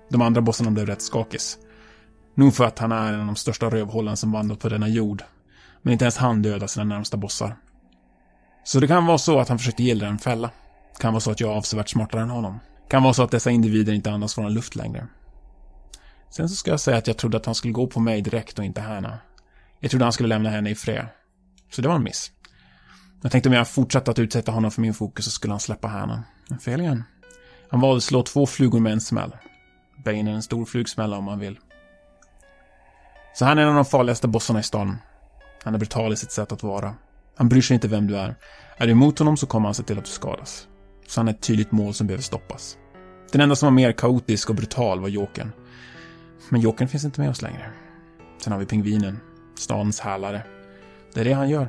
[0.09, 1.59] De andra bossarna blev rätt skakis.
[2.35, 5.22] Nog för att han är en av de största rövhållen som vandrat på denna jord.
[5.82, 7.56] Men inte ens han dödar sina närmsta bossar.
[8.64, 10.50] Så det kan vara så att han försökte gillra en fälla.
[10.98, 12.61] Kan vara så att jag är avsevärt smartare än honom.
[12.88, 15.06] Kan vara så att dessa individer inte andas våran luft längre.
[16.30, 18.59] Sen så ska jag säga att jag trodde att han skulle gå på mig direkt
[18.59, 19.18] och inte henne.
[19.80, 21.06] Jag trodde han skulle lämna henne i fred.
[21.70, 22.32] Så det var en miss.
[23.22, 25.88] Jag tänkte om jag fortsatte att utsätta honom för min fokus så skulle han släppa
[25.88, 26.22] henne.
[26.48, 27.04] Men fel igen.
[27.70, 29.36] Han valde att slå två flugor med en smäll.
[30.04, 31.58] Bane är en stor flugsmälla om man vill.
[33.34, 34.96] Så han är en av de farligaste bossarna i stan.
[35.64, 36.94] Han är brutal i sitt sätt att vara.
[37.36, 38.36] Han bryr sig inte vem du är.
[38.76, 40.68] Är du emot honom så kommer han se till att du skadas.
[41.06, 42.78] Så han är ett tydligt mål som behöver stoppas.
[43.32, 45.52] Den enda som var mer kaotisk och brutal var Jokern.
[46.48, 47.70] Men Jokern finns inte med oss längre.
[48.42, 49.20] Sen har vi Pingvinen,
[49.59, 50.42] stans härlare.
[51.14, 51.69] Det är det han gör.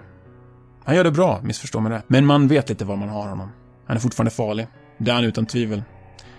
[0.83, 2.05] Han gör det bra, missförstå mig rätt.
[2.07, 3.51] Men man vet lite var man har honom.
[3.85, 4.67] Han är fortfarande farlig.
[4.97, 5.83] Det är han utan tvivel.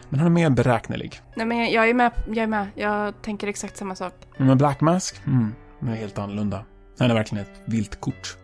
[0.09, 1.21] Men han är mer beräknelig.
[1.37, 2.67] Nej men jag är med, jag är med.
[2.75, 4.15] Jag tänker exakt samma sak.
[4.37, 6.65] Men Black Mask, mm, är helt annorlunda.
[6.99, 8.37] Han är verkligen ett vilt kort.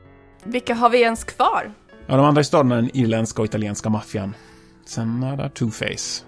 [0.45, 1.73] Vilka har vi ens kvar?
[2.07, 4.35] Ja, de andra i staden är den irländska och italienska maffian.
[4.87, 6.25] Sen är där Two-Face.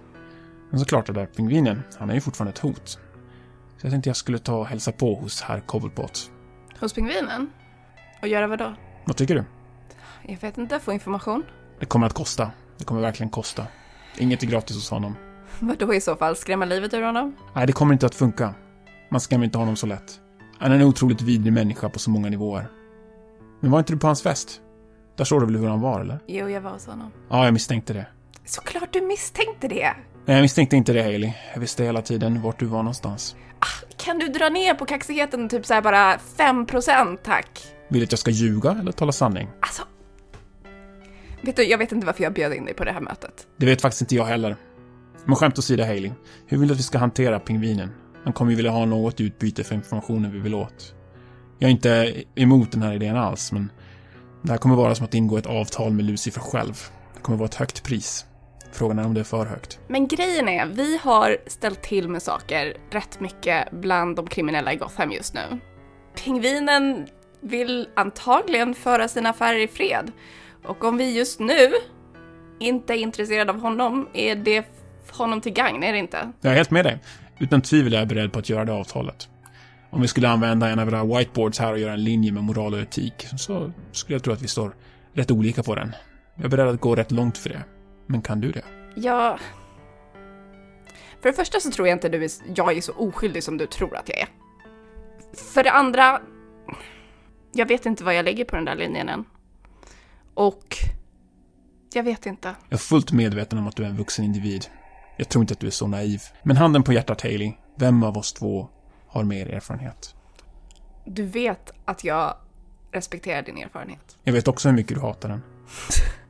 [0.71, 1.83] Men såklart är där pingvinen.
[1.99, 2.89] Han är ju fortfarande ett hot.
[3.79, 6.31] Så jag tänkte jag skulle ta och hälsa på hos herr Cobblepot.
[6.81, 7.51] Hos pingvinen?
[8.23, 8.75] Och göra vad då?
[9.05, 9.45] Vad tycker du?
[10.23, 11.43] Jag vet inte, få information?
[11.81, 12.51] Det kommer att kosta.
[12.79, 13.67] Det kommer verkligen kosta.
[14.19, 15.17] Inget är gratis hos honom.
[15.61, 16.37] Vad då i så fall?
[16.37, 17.37] Skrämma livet ur honom?
[17.55, 18.55] Nej, det kommer inte att funka.
[19.11, 20.21] Man skrämmer inte honom så lätt.
[20.59, 22.67] Han är en otroligt vidrig människa på så många nivåer.
[23.61, 24.61] Men var inte du på hans fest?
[25.17, 26.19] Där såg du väl hur han var, eller?
[26.27, 27.13] Jo, jag var hos honom.
[27.31, 28.07] Ja, jag misstänkte det.
[28.45, 29.93] Såklart du misstänkte det!
[30.25, 31.33] Nej, jag misstänkte inte det, Hailey.
[31.55, 33.37] Jag visste hela tiden vart du var någonstans.
[33.97, 37.67] Kan du dra ner på kaxigheten typ såhär bara 5% tack?
[37.89, 39.49] Vill du att jag ska ljuga eller tala sanning?
[39.61, 39.83] Alltså...
[41.41, 43.47] Vet du, jag vet inte varför jag bjöd in dig på det här mötet.
[43.57, 44.57] Det vet faktiskt inte jag heller.
[45.25, 46.13] Men skämt åsido, Hailey.
[46.47, 47.91] Hur vill du att vi ska hantera pingvinen?
[48.25, 50.95] Han kommer ju vilja ha något utbyte för informationen vi vill åt.
[51.59, 53.73] Jag är inte emot den här idén alls, men
[54.43, 56.75] det här kommer vara som att ingå ett avtal med Lucifer själv.
[57.15, 58.27] Det kommer vara ett högt pris.
[58.73, 59.79] Frågan är om det är för högt.
[59.89, 64.77] Men grejen är, vi har ställt till med saker rätt mycket bland de kriminella i
[64.77, 65.59] Gotham just nu.
[66.25, 67.07] Pingvinen
[67.41, 70.13] vill antagligen föra sina affärer i fred.
[70.65, 71.73] Och om vi just nu
[72.61, 74.67] inte är intresserade av honom, är det
[75.13, 76.33] honom till gagn, är det inte?
[76.41, 76.99] Jag är helt med dig.
[77.39, 79.29] Utan tvivel är jag beredd på att göra det avtalet.
[79.91, 82.75] Om vi skulle använda en av våra whiteboards här och göra en linje med moral
[82.75, 84.75] och etik, så skulle jag tro att vi står
[85.13, 85.95] rätt olika på den.
[86.35, 87.65] Jag är beredd att gå rätt långt för det.
[88.07, 88.65] Men kan du det?
[88.95, 89.39] Ja...
[91.21, 93.67] För det första så tror jag inte du är, jag är så oskyldig som du
[93.67, 94.29] tror att jag är.
[95.35, 96.21] För det andra...
[97.53, 99.25] Jag vet inte vad jag lägger på den där linjen än.
[100.35, 100.77] Och...
[101.93, 102.49] Jag vet inte.
[102.49, 104.67] Jag är fullt medveten om att du är en vuxen individ.
[105.17, 106.23] Jag tror inte att du är så naiv.
[106.43, 107.53] Men handen på hjärtat, Hailey.
[107.77, 108.69] Vem av oss två
[109.09, 110.15] har mer erfarenhet?
[111.05, 112.37] Du vet att jag
[112.93, 114.19] respekterar din erfarenhet.
[114.25, 115.43] Jag vet också hur mycket du hatar den.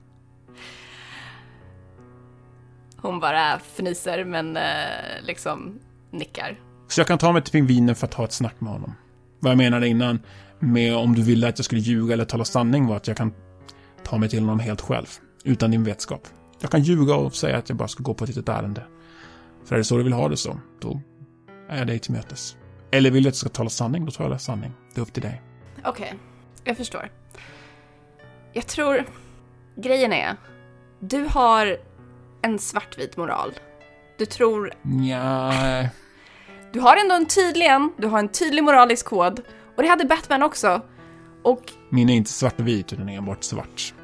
[3.07, 4.63] Hon bara fnyser men eh,
[5.23, 5.79] liksom
[6.11, 6.61] nickar.
[6.89, 8.95] Så jag kan ta mig till pingvinen för att ha ett snack med honom.
[9.41, 10.21] Vad jag menade innan
[10.59, 13.33] med om du ville att jag skulle ljuga eller tala sanning var att jag kan
[14.05, 15.07] ta mig till honom helt själv.
[15.45, 16.29] Utan din vetskap.
[16.61, 18.83] Jag kan ljuga och säga att jag bara ska gå på ett litet ärende.
[19.65, 21.01] För är det så du vill ha det så, då
[21.69, 22.57] är jag dig till mötes.
[22.91, 24.73] Eller vill du att jag ska tala sanning, då talar jag sanning.
[24.95, 25.43] Det är upp till dig.
[25.85, 26.15] Okej,
[26.65, 27.11] jag förstår.
[28.53, 29.05] Jag tror...
[29.77, 30.37] Grejen är,
[31.01, 31.77] du har
[32.47, 33.53] en svartvit moral.
[34.19, 34.73] Du tror...
[35.11, 35.53] Ja,
[36.73, 39.41] Du har ändå en tydlig en, du har en tydlig moralisk kod.
[39.77, 40.83] Och det hade Batman också.
[41.43, 43.95] Och min är inte svart och vit, utan enbart svart.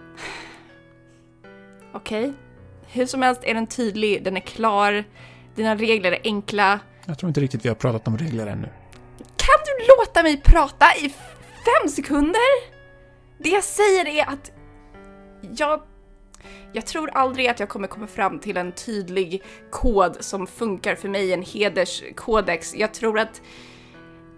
[1.95, 2.33] okej,
[2.87, 5.05] hur som helst är den tydlig, den är klar,
[5.55, 6.81] dina regler är enkla.
[7.07, 8.69] Jag tror inte riktigt vi har pratat om regler ännu.
[9.19, 11.09] Kan du låta mig prata i
[11.65, 12.73] fem sekunder?
[13.39, 14.53] Det jag säger är att
[15.59, 15.83] jag...
[16.73, 21.09] Jag tror aldrig att jag kommer komma fram till en tydlig kod som funkar för
[21.09, 22.75] mig, en hederskodex.
[22.75, 23.43] Jag tror att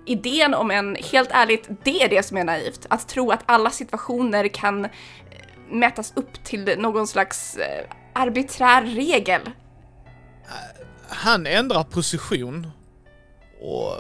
[0.07, 2.87] idén om en, helt ärligt, det är det som är naivt.
[2.91, 4.91] Att tro att alla situationer kan eh,
[5.71, 9.41] mätas upp till någon slags eh, arbiträr regel.
[11.09, 12.71] Han ändrar position
[13.61, 13.93] och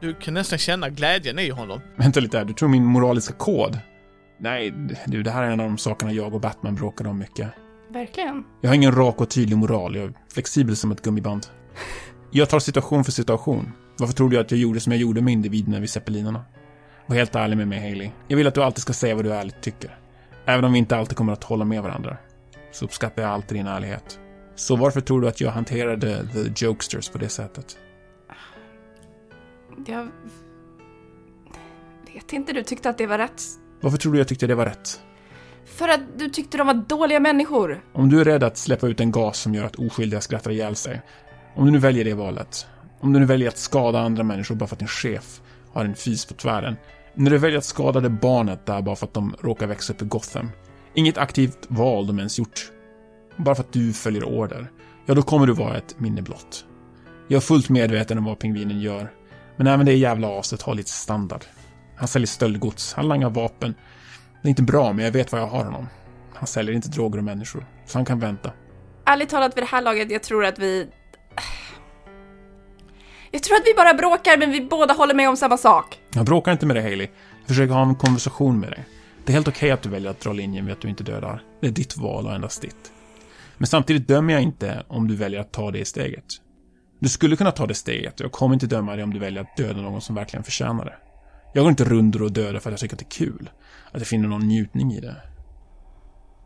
[0.00, 1.80] du kan nästan känna glädjen i honom.
[1.96, 3.78] Vänta lite här, du tror min moraliska kod?
[4.38, 4.74] Nej,
[5.06, 7.48] du, det här är en av de sakerna jag och Batman bråkade om mycket.
[7.94, 8.44] Verkligen.
[8.60, 11.46] Jag har ingen rak och tydlig moral, jag är flexibel som ett gummiband.
[12.30, 13.72] Jag tar situation för situation.
[13.98, 16.44] Varför tror du att jag gjorde som jag gjorde med individerna vid zeppelinerna?
[17.06, 18.10] Var helt ärlig med mig, Hailey.
[18.28, 19.98] Jag vill att du alltid ska säga vad du ärligt tycker.
[20.44, 22.16] Även om vi inte alltid kommer att hålla med varandra.
[22.72, 24.18] Så uppskattar jag alltid din ärlighet.
[24.54, 27.78] Så varför tror du att jag hanterade the jokesters på det sättet?
[29.86, 30.08] Jag
[32.14, 33.42] vet inte, du tyckte att det var rätt.
[33.80, 35.00] Varför tror du jag tyckte det var rätt?
[35.74, 37.84] För att du tyckte de var dåliga människor.
[37.92, 40.76] Om du är rädd att släppa ut en gas som gör att oskyldiga skrattar ihjäl
[40.76, 41.02] sig.
[41.54, 42.66] Om du nu väljer det valet.
[43.00, 45.40] Om du nu väljer att skada andra människor bara för att din chef
[45.72, 46.76] har en fis på tvären.
[47.14, 50.02] När du väljer att skada det barnet där bara för att de råkar växa upp
[50.02, 50.50] i Gotham.
[50.94, 52.70] Inget aktivt val de ens gjort.
[53.36, 54.70] Bara för att du följer order.
[55.06, 56.64] Ja, då kommer du vara ett minne blott.
[57.28, 59.12] Jag är fullt medveten om vad pingvinen gör.
[59.56, 61.44] Men även det jävla aset har lite standard.
[61.96, 63.74] Han säljer stöldgods, han langar vapen.
[64.44, 65.88] Det är inte bra, men jag vet var jag har honom.
[66.34, 68.52] Han säljer inte droger och människor, så han kan vänta.
[69.04, 70.88] Ärligt talat vid det här laget, jag tror att vi...
[73.30, 75.98] Jag tror att vi bara bråkar men vi båda håller med om samma sak.
[76.14, 77.08] Jag bråkar inte med dig, Hailey.
[77.40, 78.84] Jag försöker ha en konversation med dig.
[79.24, 81.42] Det är helt okej att du väljer att dra linjen vid att du inte dödar.
[81.60, 82.92] Det är ditt val och endast ditt.
[83.58, 86.24] Men samtidigt dömer jag inte om du väljer att ta det steget.
[86.98, 89.42] Du skulle kunna ta det steget och jag kommer inte döma dig om du väljer
[89.42, 90.96] att döda någon som verkligen förtjänar det.
[91.56, 93.50] Jag går inte runt och dödar för att jag tycker att det är kul.
[93.92, 95.16] Att jag finner någon njutning i det.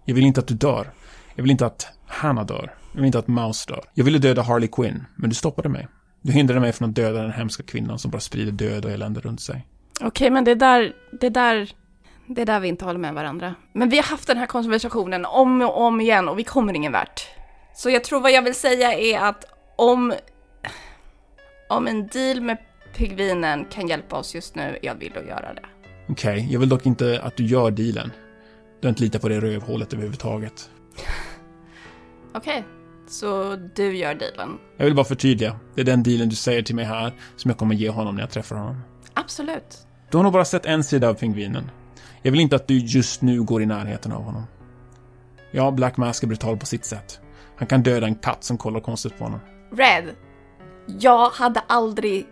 [0.05, 0.91] Jag vill inte att du dör.
[1.35, 2.75] Jag vill inte att Hanna dör.
[2.93, 3.85] Jag vill inte att Mouse dör.
[3.95, 5.89] Jag ville döda Harley Quinn, men du stoppade mig.
[6.23, 9.21] Du hindrade mig från att döda den hemska kvinnan som bara sprider död och elände
[9.21, 9.67] runt sig.
[10.01, 11.71] Okej, men det där, det där,
[12.27, 13.55] det är där vi inte håller med varandra.
[13.73, 16.93] Men vi har haft den här konversationen om och om igen och vi kommer ingen
[16.93, 17.29] vart.
[17.75, 19.45] Så jag tror vad jag vill säga är att
[19.77, 20.15] om,
[21.69, 22.59] om en deal med
[22.99, 25.63] pingvinen kan hjälpa oss just nu, jag vill då göra det.
[26.09, 28.13] Okej, jag vill dock inte att du gör dealen.
[28.81, 30.71] Du har inte litat på det rövhålet överhuvudtaget.
[32.35, 32.65] Okej,
[33.09, 34.59] så du gör dealen.
[34.77, 35.61] Jag vill bara förtydliga.
[35.75, 38.23] Det är den dealen du säger till mig här som jag kommer ge honom när
[38.23, 38.81] jag träffar honom.
[39.15, 39.87] Absolut.
[40.11, 41.71] Du har nog bara sett en sida av pingvinen.
[42.23, 44.43] Jag vill inte att du just nu går i närheten av honom.
[45.51, 47.21] Ja, Black Mask är brutal på sitt sätt.
[47.57, 49.41] Han kan döda en katt som kollar konstigt på honom.
[49.73, 50.15] Red,
[50.87, 52.27] jag hade aldrig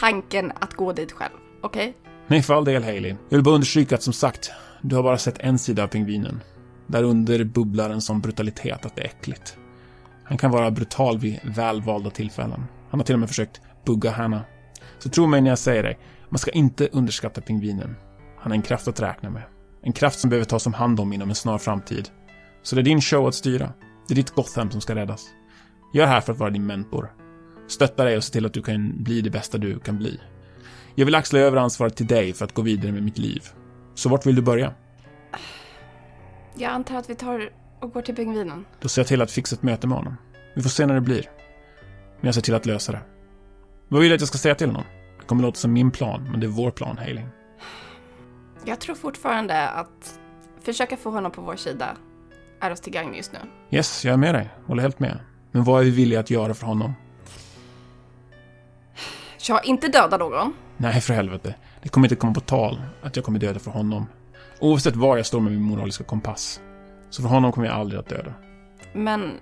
[0.00, 1.96] tanken att gå dit själv, okej?
[2.26, 3.16] Nej, för all del, Haley.
[3.28, 4.50] Jag vill bara understryka att som sagt,
[4.82, 6.40] du har bara sett en sida av pingvinen.
[6.86, 9.58] Där under bubblar en sån brutalitet att det är äckligt.
[10.24, 12.64] Han kan vara brutal vid välvalda tillfällen.
[12.90, 14.44] Han har till och med försökt bugga Hanna.
[14.98, 15.96] Så tro mig när jag säger det,
[16.28, 17.96] man ska inte underskatta pingvinen.
[18.38, 19.42] Han är en kraft att räkna med.
[19.82, 22.08] En kraft som behöver tas om hand om inom en snar framtid.
[22.62, 23.72] Så det är din show att styra.
[24.08, 25.26] Det är ditt Gotham som ska räddas.
[25.92, 27.10] Jag är här för att vara din mentor.
[27.66, 30.20] Stötta dig och se till att du kan bli det bästa du kan bli.
[30.94, 33.42] Jag vill axla över ansvaret till dig för att gå vidare med mitt liv.
[33.94, 34.74] Så vart vill du börja?
[36.54, 37.50] Jag antar att vi tar
[37.80, 38.64] och går till pingvinen.
[38.80, 40.16] Då ser jag till att fixa ett möte med honom.
[40.56, 41.30] Vi får se när det blir.
[42.20, 43.00] Men jag ser till att lösa det.
[43.88, 44.84] Vad vill du att jag ska säga till honom?
[45.20, 47.24] Det kommer låta som min plan, men det är vår plan, Hailey.
[48.64, 50.20] Jag tror fortfarande att
[50.62, 51.96] försöka få honom på vår sida
[52.60, 53.38] är oss till gagn just nu.
[53.70, 54.50] Yes, jag är med dig.
[54.66, 55.18] Håller helt med.
[55.50, 56.92] Men vad är vi villiga att göra för honom?
[59.48, 60.54] Jag inte döda någon.
[60.76, 61.54] Nej, för helvete.
[61.82, 64.06] Det kommer inte komma på tal att jag kommer döda för honom.
[64.60, 66.60] Oavsett var jag står med min moraliska kompass.
[67.10, 68.32] Så för honom kommer jag aldrig att döda.
[68.92, 69.40] Men...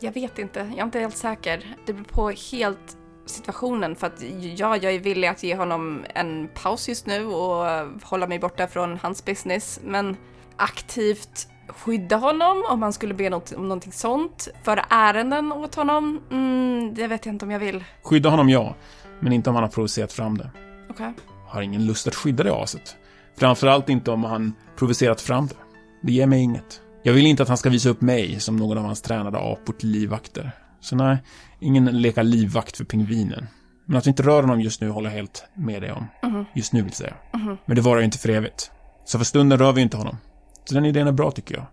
[0.00, 1.76] Jag vet inte, jag är inte helt säker.
[1.86, 4.22] Det beror på helt situationen för att
[4.56, 7.66] ja, jag är villig att ge honom en paus just nu och
[8.02, 10.16] hålla mig borta från hans business, men
[10.56, 16.20] aktivt skydda honom om han skulle be något, om någonting sånt, föra ärenden åt honom,
[16.30, 17.84] mm, det vet jag inte om jag vill.
[18.02, 18.74] Skydda honom, ja.
[19.20, 20.50] Men inte om han har provocerat fram det.
[20.90, 21.12] Okej.
[21.46, 22.96] Har ingen lust att skydda det aset.
[23.38, 25.54] Framförallt inte om han provocerat fram det.
[26.02, 26.80] Det ger mig inget.
[27.02, 29.72] Jag vill inte att han ska visa upp mig som någon av hans tränade apor
[29.72, 30.50] till livvakter.
[30.80, 31.18] Så nej,
[31.60, 33.46] ingen leka livvakt för pingvinen.
[33.86, 36.06] Men att vi inte rör honom just nu håller jag helt med dig om.
[36.22, 36.44] Mhm.
[36.54, 37.14] Just nu vill säga.
[37.34, 37.56] Mhm.
[37.64, 38.70] Men det varar ju inte för evigt.
[39.04, 40.16] Så för stunden rör vi inte honom.
[40.64, 41.66] Så den idén är bra tycker jag.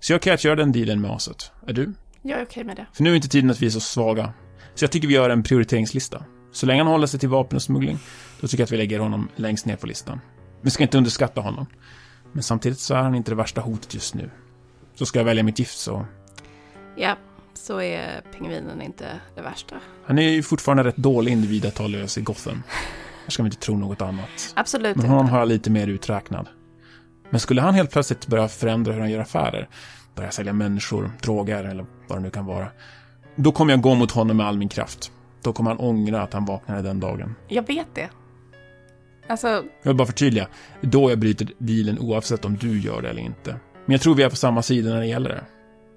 [0.00, 1.52] Så jag kan att göra den dealen med aset.
[1.66, 1.92] Är du?
[2.22, 2.86] Jag är okej med det.
[2.92, 4.32] För nu är inte tiden att vi är så svaga.
[4.74, 6.24] Så jag tycker vi gör en prioriteringslista.
[6.52, 7.98] Så länge han håller sig till vapen och smuggling,
[8.40, 10.20] då tycker jag att vi lägger honom längst ner på listan.
[10.60, 11.66] Vi ska inte underskatta honom.
[12.32, 14.30] Men samtidigt så är han inte det värsta hotet just nu.
[14.94, 16.06] Så ska jag välja mitt gift så...
[16.96, 17.16] Ja,
[17.54, 19.76] så är pingvinen inte det värsta.
[20.04, 22.62] Han är ju fortfarande rätt dålig individ att ta lös i Gotham.
[23.24, 24.52] Här ska vi inte tro något annat.
[24.54, 25.32] Absolut Men honom inte.
[25.32, 26.48] har jag lite mer uträknad.
[27.30, 29.68] Men skulle han helt plötsligt börja förändra hur han gör affärer,
[30.14, 32.68] börja sälja människor, droger eller vad det nu kan vara,
[33.36, 35.12] då kommer jag gå mot honom med all min kraft.
[35.42, 37.34] Då kommer han ångra att han vaknade den dagen.
[37.48, 38.08] Jag vet det.
[39.28, 39.46] Alltså,
[39.82, 40.48] Jag vill bara förtydliga,
[40.80, 43.50] då jag bryter dealen oavsett om du gör det eller inte.
[43.86, 45.44] Men jag tror vi är på samma sida när det gäller det.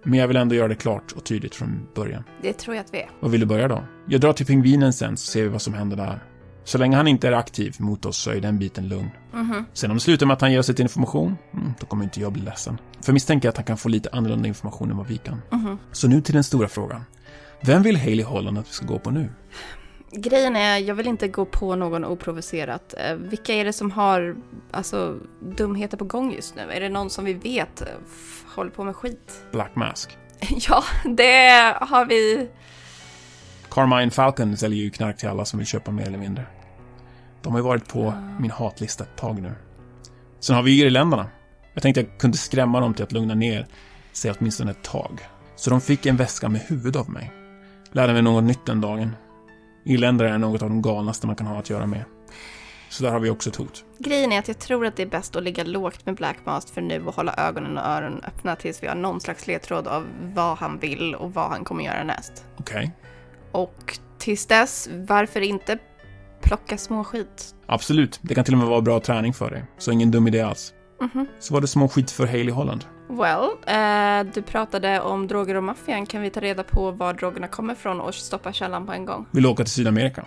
[0.03, 2.23] Men jag vill ändå göra det klart och tydligt från början.
[2.41, 3.09] det tror jag att vi är.
[3.19, 3.83] Vad vill du börja då?
[4.07, 6.23] Jag drar till pingvinen sen så ser vi vad som händer där.
[6.63, 9.09] Så länge han inte är aktiv mot oss så är den biten lugn.
[9.33, 9.65] Mhm.
[9.73, 12.21] Sen om det slutar med att han ger oss lite information, mm, då kommer inte
[12.21, 12.77] jag bli ledsen.
[13.01, 15.41] För jag misstänker att han kan få lite annorlunda information än vad vi kan.
[15.51, 15.77] Mhm.
[15.91, 17.03] Så nu till den stora frågan.
[17.61, 19.29] Vem vill Haley Holland att vi ska gå på nu?
[20.11, 22.93] Grejen är, jag vill inte gå på någon oprovocerat.
[22.97, 24.35] Eh, Vilka är det som har
[24.71, 26.61] alltså, dumheter på gång just nu?
[26.71, 27.87] Är det någon som vi vet eh,
[28.55, 29.43] håller på med skit?
[29.51, 30.17] Black Mask.
[30.69, 32.49] ja, det har vi.
[33.71, 36.45] Carmine Falcon säljer ju knark till alla som vill köpa mer eller mindre.
[37.41, 39.53] De har ju varit på min hatlista ett tag nu.
[40.39, 41.29] Sen har vi irländarna.
[41.73, 43.67] Jag tänkte jag kunde skrämma dem till att lugna ner
[44.11, 45.21] sig åtminstone ett tag.
[45.55, 47.31] Så de fick en väska med huvud av mig.
[47.91, 49.15] Lärde mig något nytt den dagen.
[49.85, 52.03] Irländare är något av de galnaste man kan ha att göra med.
[52.89, 53.83] Så där har vi också ett hot.
[53.97, 56.73] Grejen är att jag tror att det är bäst att ligga lågt med Black Mask
[56.73, 60.07] för nu och hålla ögonen och öronen öppna tills vi har någon slags ledtråd av
[60.33, 62.45] vad han vill och vad han kommer göra näst.
[62.57, 62.91] Okej.
[63.51, 65.77] Och tills dess, varför inte
[66.41, 67.55] plocka små skit.
[67.65, 69.63] Absolut, det kan till och med vara bra träning för dig.
[69.77, 70.73] Så ingen dum idé alls.
[71.01, 71.27] Mhm.
[71.39, 72.85] Så var det små skit för Haley Holland.
[73.09, 76.05] Well, eh, du pratade om droger och maffian.
[76.05, 79.25] Kan vi ta reda på var drogerna kommer ifrån och stoppa källan på en gång?
[79.31, 80.25] Vill du åka till Sydamerika?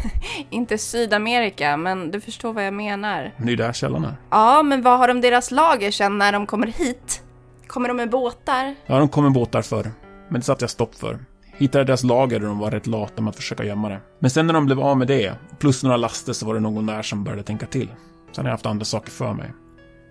[0.50, 3.32] Inte Sydamerika, men du förstår vad jag menar.
[3.36, 4.16] Men det är ju där källan är.
[4.30, 7.22] Ja, men vad har de deras lager sen när de kommer hit?
[7.66, 8.74] Kommer de med båtar?
[8.86, 9.90] Ja, de kom med båtar förr.
[10.28, 11.18] Men det satte jag stopp för.
[11.58, 14.00] Hittade deras lager och de var rätt lata med att försöka gömma det.
[14.18, 16.86] Men sen när de blev av med det, plus några laster, så var det någon
[16.86, 17.88] där som började tänka till.
[18.32, 19.50] Sen har jag haft andra saker för mig.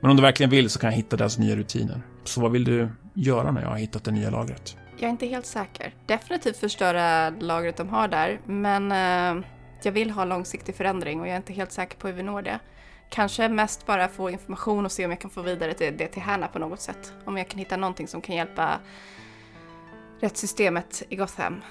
[0.01, 2.01] Men om du verkligen vill så kan jag hitta deras nya rutiner.
[2.23, 4.77] Så vad vill du göra när jag har hittat det nya lagret?
[4.97, 5.93] Jag är inte helt säker.
[6.05, 9.45] Definitivt förstöra lagret de har där, men eh,
[9.83, 12.41] jag vill ha långsiktig förändring och jag är inte helt säker på hur vi når
[12.41, 12.59] det.
[13.09, 16.47] Kanske mest bara få information och se om jag kan få vidare det till Härna
[16.47, 17.13] på något sätt.
[17.25, 18.79] Om jag kan hitta någonting som kan hjälpa
[20.19, 21.61] rättssystemet i Gotham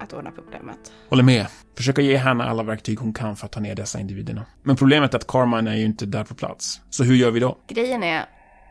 [0.00, 0.92] att ordna problemet.
[1.08, 1.46] Håller med.
[1.76, 4.46] Försöka ge Hanna alla verktyg hon kan för att ta ner dessa individerna.
[4.62, 6.80] Men problemet är att Carmine är ju inte där på plats.
[6.90, 7.58] Så hur gör vi då?
[7.68, 8.24] Grejen är,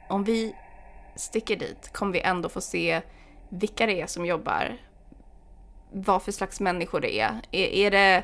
[0.10, 0.56] om vi
[1.16, 3.02] sticker dit kommer vi ändå få se
[3.50, 4.78] vilka det är som jobbar.
[5.92, 7.42] Vad för slags människor det är.
[7.52, 8.24] Är, är det...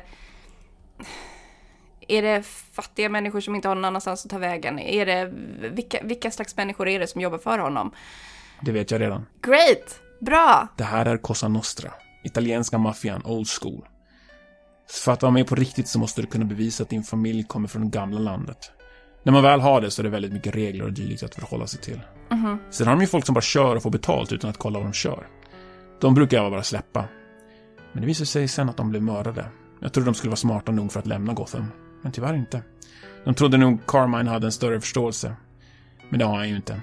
[2.08, 4.78] Är det fattiga människor som inte har någon annanstans att ta vägen?
[4.78, 5.32] Är det,
[5.70, 7.94] vilka, vilka slags människor är det som jobbar för honom?
[8.60, 9.26] Det vet jag redan.
[9.42, 10.05] Great!
[10.20, 10.68] Bra!
[10.76, 11.92] Det här är Cosa Nostra.
[12.24, 13.86] Italienska maffian, old school.
[14.88, 17.68] För att vara med på riktigt så måste du kunna bevisa att din familj kommer
[17.68, 18.70] från det gamla landet.
[19.22, 21.66] När man väl har det så är det väldigt mycket regler och dylikt att förhålla
[21.66, 22.00] sig till.
[22.30, 22.58] Mhm.
[22.70, 24.86] Sen har de ju folk som bara kör och får betalt utan att kolla vad
[24.86, 25.26] de kör.
[26.00, 27.04] De brukar jag bara släppa.
[27.92, 29.46] Men det visade sig sen att de blev mördade.
[29.80, 31.66] Jag trodde de skulle vara smarta nog för att lämna Gotham.
[32.02, 32.62] Men tyvärr inte.
[33.24, 35.36] De trodde nog Carmine hade en större förståelse.
[36.08, 36.80] Men det har han ju inte.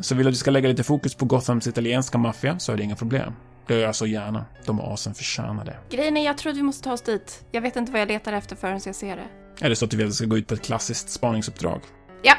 [0.00, 2.76] Så vill du att vi ska lägga lite fokus på Gothams italienska maffia så är
[2.76, 3.32] det inga problem.
[3.66, 4.44] Det gör jag så gärna.
[4.66, 5.76] De asen förtjänar det.
[5.90, 7.44] Grejen är, jag tror att vi måste ta oss dit.
[7.50, 9.28] Jag vet inte vad jag letar efter förrän jag ser det.
[9.66, 11.80] Är det så att du vill att vi ska gå ut på ett klassiskt spaningsuppdrag?
[12.22, 12.34] Ja,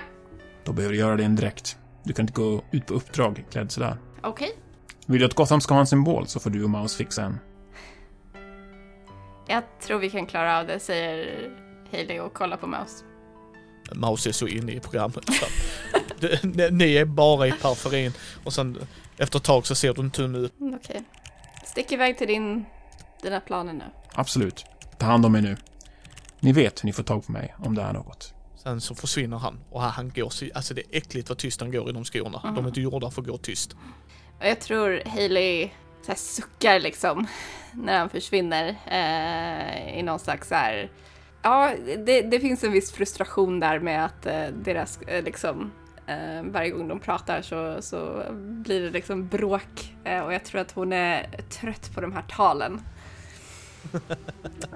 [0.64, 1.78] Då behöver du göra det direkt.
[2.04, 3.98] Du kan inte gå ut på uppdrag klädd sådär.
[4.22, 4.50] okej.
[5.06, 7.40] Vill du att Gotham ska ha en symbol så får du och Mouse fixa en.
[9.48, 11.50] Jag tror vi kan klara av det, säger
[11.92, 13.06] Hailey och kollar på Mouse.
[13.92, 15.24] Maus är så inne i programmet.
[15.34, 15.46] Så.
[16.20, 18.12] Det- ni- Ni är bara i periferin
[18.44, 18.78] och sen
[19.18, 20.60] efter ett tag så ser du en tumme ut.
[20.60, 21.04] Mm, Okej.
[21.66, 22.66] Stick iväg till din,
[23.22, 23.84] dina planer nu.
[24.14, 24.66] Absolut.
[24.98, 25.58] Ta hand om mig nu.
[26.40, 28.34] Ni vet hur ni får tag på mig om det är något.
[28.64, 31.72] Sen så försvinner han och han går så, alltså det är äckligt vad tyst han
[31.72, 32.42] går i de skorna.
[32.56, 33.76] De är inte gjorda för att gå tyst.
[34.40, 35.70] Och jag tror Hailey
[36.02, 37.28] så här suckar liksom
[37.74, 40.90] när han försvinner eh, i någon slags så här...
[41.44, 45.72] Ja, det, det finns en viss frustration där med att eh, deras eh, liksom
[46.08, 50.62] eh, varje gång de pratar så, så blir det liksom bråk eh, och jag tror
[50.62, 52.82] att hon är trött på de här talen.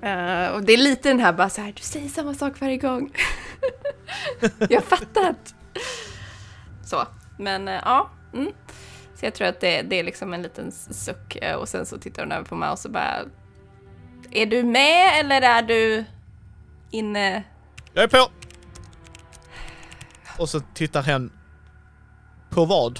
[0.01, 2.77] Eh, och det är lite den här bara så här, du säger samma sak varje
[2.77, 3.11] gång.
[4.59, 5.55] jag har fattat.
[6.85, 7.07] Så,
[7.37, 8.09] men eh, ja.
[8.33, 8.51] Mm.
[9.15, 12.23] Så jag tror att det, det är liksom en liten suck och sen så tittar
[12.23, 13.19] hon över på Mouse och bara
[14.31, 16.05] Är du med eller är du
[16.91, 17.43] inne?
[17.93, 18.31] Jag är på!
[20.37, 21.31] Och så tittar hen
[22.49, 22.99] på vad?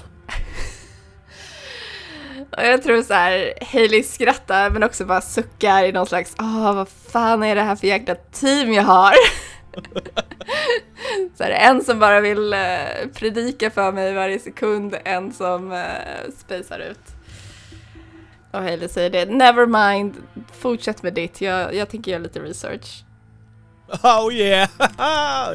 [2.56, 6.74] Och jag tror så här, Hailey skrattar men också bara suckar i någon slags Åh,
[6.74, 9.14] vad fan är det här för jäkla team jag har?
[11.36, 12.58] så är det en som bara vill eh,
[13.14, 17.00] predika för mig varje sekund, en som eh, spejsar ut.
[18.50, 20.16] Och Hailey säger det, never mind,
[20.52, 23.04] fortsätt med ditt, jag, jag tänker göra lite research.
[24.02, 24.68] Oh yeah!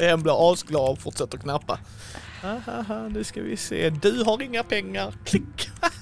[0.00, 1.78] hen blir asglad och fortsätter knappa.
[2.42, 3.90] Ahaha, nu ska vi se.
[3.90, 5.14] Du har inga pengar.
[5.24, 5.70] Klick!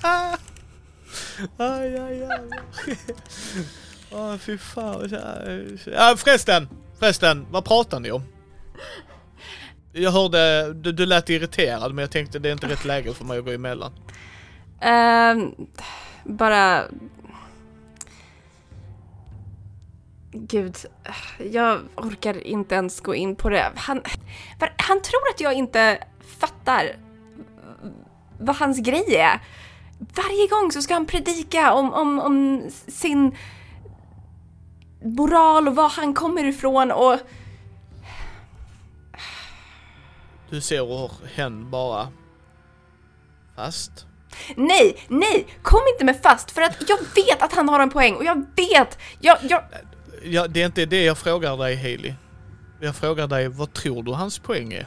[1.56, 2.48] aj, aj, aj.
[4.12, 5.10] Åh, fy fan.
[5.86, 6.68] Ja, förresten,
[6.98, 8.22] förresten, vad pratar ni om?
[9.92, 13.24] Jag hörde, du, du lät irriterad men jag tänkte det är inte rätt läge för
[13.24, 13.92] mig att gå emellan.
[14.80, 15.54] Ehm,
[16.24, 16.84] bara...
[20.34, 20.76] Gud,
[21.52, 23.72] jag orkar inte ens gå in på det.
[23.76, 24.02] Han,
[24.76, 25.98] han tror att jag inte
[26.38, 26.96] fattar
[28.38, 29.40] vad hans grej är.
[29.98, 33.36] Varje gång så ska han predika om, om, om sin
[35.04, 37.18] moral och var han kommer ifrån och...
[40.50, 42.08] Du ser hur hen bara...
[43.56, 44.06] Fast?
[44.56, 45.46] Nej, nej!
[45.62, 48.46] Kom inte med fast för att jag vet att han har en poäng och jag
[48.56, 49.62] vet, jag, jag,
[50.24, 52.14] Ja, det är inte det jag frågar dig Haley.
[52.80, 54.86] Jag frågar dig, vad tror du hans poäng är?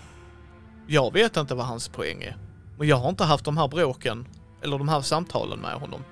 [0.88, 2.38] Jag vet inte vad hans poäng är.
[2.77, 4.27] Och jag har inte haft de här bråken,
[4.63, 6.03] eller de här samtalen med honom.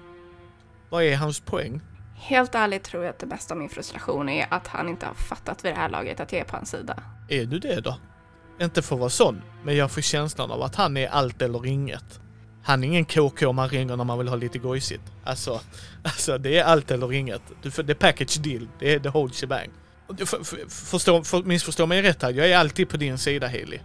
[0.90, 1.82] Vad är hans poäng?
[2.16, 5.14] Helt ärligt tror jag att det bästa av min frustration är att han inte har
[5.14, 7.04] fattat vid det här laget att jag är på hans sida.
[7.30, 7.98] Är du det då?
[8.62, 11.66] Inte för att vara sån, men jag får känslan av att han är allt eller
[11.66, 12.20] inget.
[12.64, 15.04] Han är ingen KK man ringer när man vill ha lite gojsigt.
[15.24, 15.62] Alltså,
[16.04, 17.42] alltså det är allt eller inget.
[17.62, 18.68] Du, det är package deal.
[18.80, 19.70] Det är the whole shebang.
[20.18, 22.32] För, för- Förstå, för, missförstå mig rätt här.
[22.34, 23.80] Jag är alltid på din sida Haley.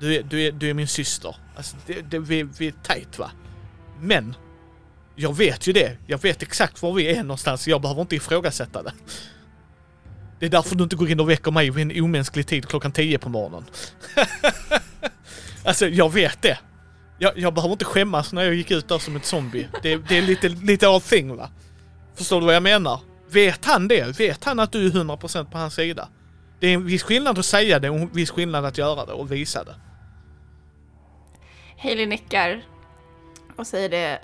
[0.00, 1.36] Du är, du är, du är min syster.
[1.56, 3.30] Alltså, det, det, vi, vi är tight va?
[4.00, 4.34] Men,
[5.16, 5.96] jag vet ju det.
[6.06, 7.68] Jag vet exakt var vi är någonstans.
[7.68, 8.92] Jag behöver inte ifrågasätta det.
[10.38, 12.92] Det är därför du inte går in och väcker mig vid en omänsklig tid klockan
[12.92, 13.64] 10 på morgonen.
[15.64, 16.58] alltså, jag vet det.
[17.18, 19.68] Jag, jag behöver inte skämmas när jag gick ut där som ett zombie.
[19.82, 21.50] Det, det är lite, lite av thing va?
[22.14, 23.00] Förstår du vad jag menar?
[23.30, 24.18] Vet han det?
[24.18, 26.08] Vet han att du är 100% på hans sida?
[26.60, 29.12] Det är en viss skillnad att säga det och en viss skillnad att göra det
[29.12, 29.74] och visa det.
[31.78, 32.64] Hailey nickar
[33.56, 34.20] och säger det.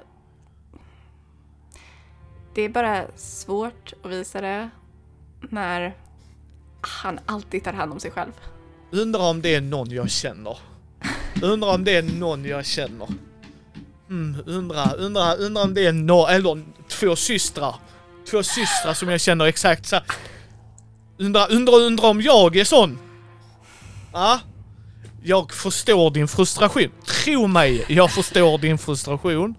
[2.54, 4.70] Det är bara svårt att visa det
[5.40, 5.96] när
[6.80, 8.32] han alltid tar hand om sig själv.
[8.90, 10.58] Undrar om det är någon jag känner.
[11.42, 13.08] Undrar om det är någon jag känner.
[14.10, 17.74] Mm, undrar, undrar, undrar om det är någon, eller två systrar.
[18.30, 20.00] Två systrar som jag känner exakt så.
[21.18, 22.98] Undrar, undrar, undrar om jag är sån?
[24.12, 24.40] Ja?
[25.22, 26.90] Jag förstår din frustration.
[27.06, 29.54] Tro mig, jag förstår din frustration.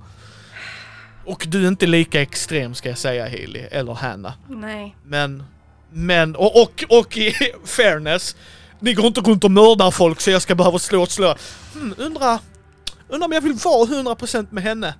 [1.26, 4.34] Och du är inte lika extrem ska jag säga Haley, eller Hanna.
[4.48, 4.96] Nej.
[5.06, 5.44] Men,
[5.92, 7.34] men, och, och, och i
[7.66, 8.36] fairness,
[8.84, 11.38] ni går inte runt och mördar folk så jag ska behöva slå ett slag.
[11.74, 12.40] Hmm, undra,
[13.10, 14.96] undra om jag vill vara 100% med henne.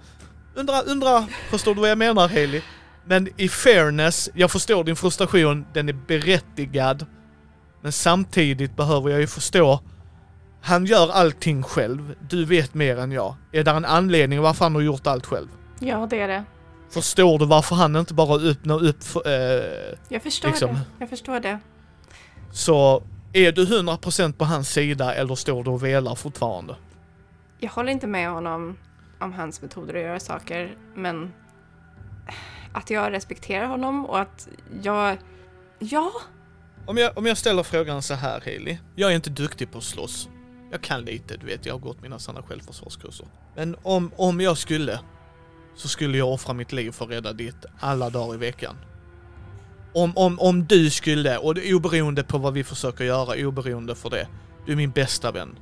[0.56, 2.62] Undra, undra, förstår du vad jag menar Haley?
[3.06, 7.06] Men i fairness, jag förstår din frustration, den är berättigad.
[7.82, 9.80] Men samtidigt behöver jag ju förstå,
[10.62, 13.36] han gör allting själv, du vet mer än jag.
[13.52, 15.48] Är det en anledning varför han har gjort allt själv?
[15.80, 16.44] Ja, det är det.
[16.94, 20.74] Förstår du varför han inte bara öppnar upp för, eh, Jag förstår Liksom.
[20.74, 20.80] det.
[21.00, 21.60] Jag förstår det.
[22.52, 23.04] Så
[23.34, 26.76] är du 100% på hans sida eller står du och velar fortfarande?
[27.60, 28.78] Jag håller inte med honom
[29.20, 31.34] om hans metoder att göra saker, men
[32.74, 34.48] att jag respekterar honom och att
[34.84, 35.18] jag...
[35.80, 36.12] Ja,
[36.86, 38.78] Om jag, om jag ställer frågan så här Hailey.
[38.96, 40.30] Jag är inte duktig på att slåss.
[40.72, 43.28] Jag kan lite, du vet, jag har gått mina sådana självförsvarskurser.
[43.56, 45.00] Men om, om jag skulle,
[45.76, 48.76] så skulle jag offra mitt liv för att rädda ditt alla dagar i veckan.
[49.94, 54.28] Om, om, om du skulle, och oberoende på vad vi försöker göra, oberoende för det.
[54.66, 55.56] Du är min bästa vän.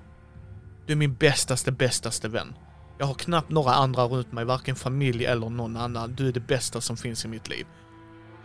[0.85, 2.53] Du är min bästaste, bästaste vän.
[2.99, 6.15] Jag har knappt några andra runt mig, varken familj eller någon annan.
[6.15, 7.65] Du är det bästa som finns i mitt liv.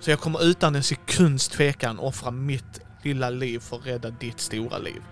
[0.01, 4.41] Så jag kommer utan en sekunds tvekan offra mitt lilla liv för att rädda ditt
[4.41, 5.03] stora liv.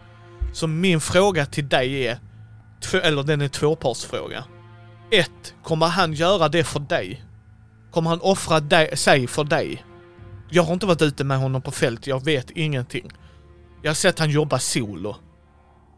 [0.52, 2.18] Så min fråga till dig är,
[3.02, 4.44] eller den är tvåpartsfråga.
[5.10, 7.24] Ett, kommer han göra det för dig?
[7.90, 9.84] Kommer han offra dig, sig för dig?
[10.55, 13.11] Jag har inte varit ute med honom på fält, jag vet ingenting.
[13.82, 15.16] Jag har sett han jobba solo.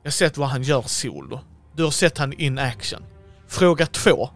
[0.03, 1.41] Jag har sett vad han gör solo.
[1.75, 3.03] Du har sett han in action.
[3.49, 4.31] Fråga två.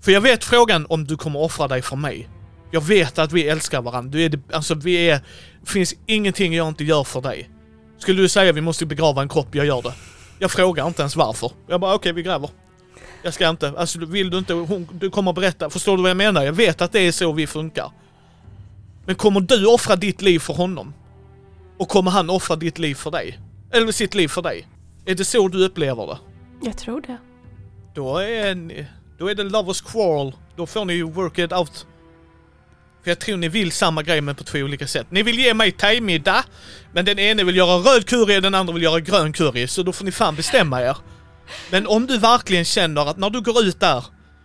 [0.00, 2.28] För jag vet frågan om du kommer offra dig för mig.
[2.70, 4.10] Jag vet att vi älskar varandra.
[4.10, 5.20] Du är det, alltså vi är...
[5.64, 7.50] finns ingenting jag inte gör för dig.
[7.98, 9.94] Skulle du säga vi måste begrava en kropp, jag gör det.
[10.38, 11.52] Jag frågar inte ens varför.
[11.68, 12.50] Jag bara okej, vi gräver.
[13.22, 15.70] Jag ska inte, alltså vill du inte, hon, du kommer berätta.
[15.70, 16.42] Förstår du vad jag menar?
[16.42, 17.90] Jag vet att det är så vi funkar.
[19.10, 20.94] Men kommer du offra ditt liv för honom?
[21.78, 23.38] Och kommer han offra ditt liv för dig?
[23.72, 24.68] Eller sitt liv för dig?
[25.06, 26.18] Är det så du upplever det?
[26.62, 27.18] jag tror det.
[27.94, 28.86] Då är, ni,
[29.18, 30.32] då är det lovers quarrel.
[30.56, 31.86] Då får ni ju work it out.
[33.02, 35.06] För jag tror ni vill samma grej men på två olika sätt.
[35.10, 36.44] Ni vill ge mig thai-middag,
[36.92, 39.66] men den ene vill göra röd curry och den andra vill göra grön curry.
[39.66, 40.96] Så då får ni fan bestämma er.
[41.70, 44.04] Men om du verkligen känner att när du går ut där,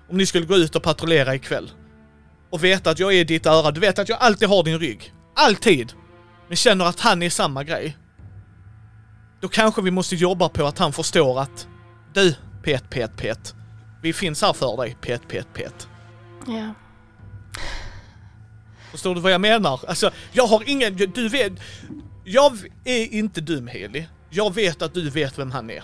[0.09, 1.71] om ni skulle gå ut och patrullera ikväll,
[2.55, 4.79] och veta att jag är i ditt öra, du vet att jag alltid har din
[4.79, 5.13] rygg.
[5.35, 5.93] Alltid!
[6.47, 7.97] Men känner att han är samma grej.
[9.41, 11.67] Då kanske vi måste jobba på att han förstår att
[12.13, 13.55] du, pet, pet, pet.
[14.01, 15.87] Vi finns här för dig, pet, pet, pet.
[16.47, 16.73] Ja.
[18.91, 19.79] Förstår du vad jag menar?
[19.87, 21.53] Alltså, jag har ingen, du vet,
[22.23, 24.07] jag är inte dum Heli.
[24.29, 25.83] Jag vet att du vet vem han är.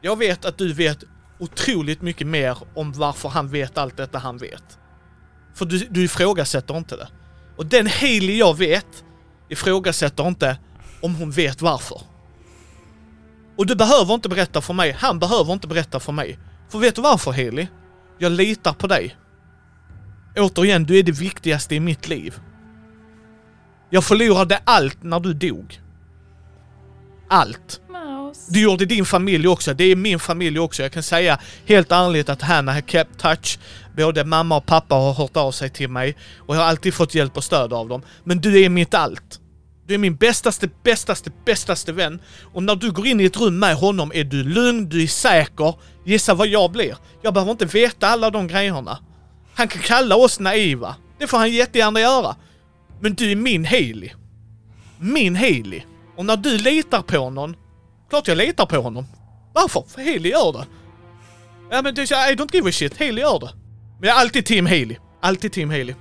[0.00, 1.04] Jag vet att du vet
[1.38, 4.78] otroligt mycket mer om varför han vet allt detta han vet.
[5.56, 7.08] För du, du ifrågasätter inte det.
[7.56, 9.04] Och den Haley jag vet
[9.48, 10.58] ifrågasätter inte
[11.02, 12.00] om hon vet varför.
[13.56, 16.38] Och du behöver inte berätta för mig, han behöver inte berätta för mig.
[16.68, 17.66] För vet du varför Haley?
[18.18, 19.16] Jag litar på dig.
[20.36, 22.40] Återigen, du är det viktigaste i mitt liv.
[23.90, 25.80] Jag förlorade allt när du dog.
[27.28, 27.80] Allt.
[28.48, 30.82] Du gjorde din familj också, det är min familj också.
[30.82, 33.58] Jag kan säga helt ärligt att Hanna har kept touch.
[33.96, 37.14] Både mamma och pappa har hört av sig till mig och jag har alltid fått
[37.14, 38.02] hjälp och stöd av dem.
[38.24, 39.40] Men du är mitt allt.
[39.86, 42.20] Du är min bästaste, bästaste, bästaste vän.
[42.52, 45.06] Och när du går in i ett rum med honom är du lugn, du är
[45.06, 45.74] säker.
[46.04, 46.96] Gissa vad jag blir?
[47.22, 48.98] Jag behöver inte veta alla de grejerna.
[49.54, 50.96] Han kan kalla oss naiva.
[51.18, 52.36] Det får han jättegärna göra.
[53.00, 54.10] Men du är min Hailey.
[54.98, 55.82] Min Hailey.
[56.16, 57.56] Och när du litar på någon,
[58.08, 59.06] klart jag litar på honom.
[59.52, 59.84] Varför?
[59.88, 60.66] För Hailey gör det.
[61.70, 63.50] Ja men det, I don't give a shit, Hailey gör det.
[64.00, 64.96] Men jag är alltid team Hailey.
[65.20, 65.94] Alltid team Hailey.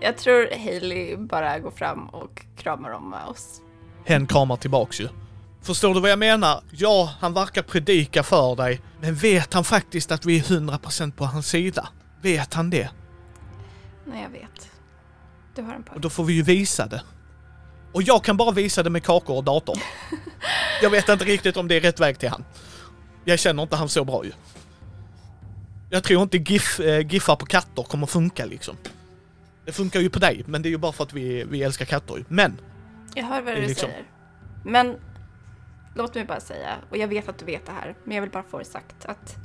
[0.00, 3.60] Jag tror Hailey bara går fram och kramar om oss.
[4.04, 5.08] Hen kramar tillbaks ju.
[5.62, 6.62] Förstår du vad jag menar?
[6.70, 11.24] Ja, han verkar predika för dig, men vet han faktiskt att vi är 100% på
[11.24, 11.88] hans sida?
[12.22, 12.90] Vet han det?
[14.06, 14.70] Nej, jag vet.
[15.54, 16.00] Du har en Och poäng.
[16.00, 17.02] då får vi ju visa det.
[17.92, 19.78] Och jag kan bara visa det med kakor och dator.
[20.82, 22.44] Jag vet inte riktigt om det är rätt väg till han.
[23.24, 24.32] Jag känner inte han så bra ju.
[25.90, 28.76] Jag tror inte GIF, eh, giffar på katter kommer funka liksom.
[29.64, 31.84] Det funkar ju på dig, men det är ju bara för att vi, vi älskar
[31.84, 32.24] katter ju.
[32.28, 32.60] Men,
[33.14, 34.04] Jag hör vad du liksom- säger.
[34.64, 34.96] Men
[35.94, 38.30] låt mig bara säga, och jag vet att du vet det här, men jag vill
[38.30, 39.36] bara få det sagt att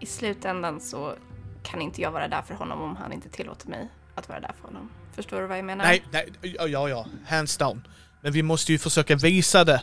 [0.00, 1.14] i slutändan så
[1.62, 4.52] kan inte jag vara där för honom om han inte tillåter mig att vara där
[4.60, 4.90] för honom.
[5.16, 5.84] Förstår du vad jag menar?
[5.84, 7.86] nej, nej, ja, ja, hands down.
[8.20, 9.82] Men vi måste ju försöka visa det.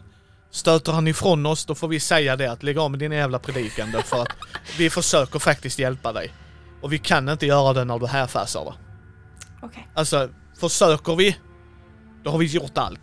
[0.52, 3.40] Stöter han ifrån oss, då får vi säga det att lägg av med dina jävla
[3.40, 4.36] predikande för att
[4.78, 6.34] vi försöker faktiskt hjälpa dig.
[6.82, 8.74] Och vi kan inte göra det när du härfasar det.
[9.62, 9.88] Okej.
[9.94, 10.30] Alltså,
[10.60, 11.38] försöker vi,
[12.24, 13.00] då har vi gjort allt.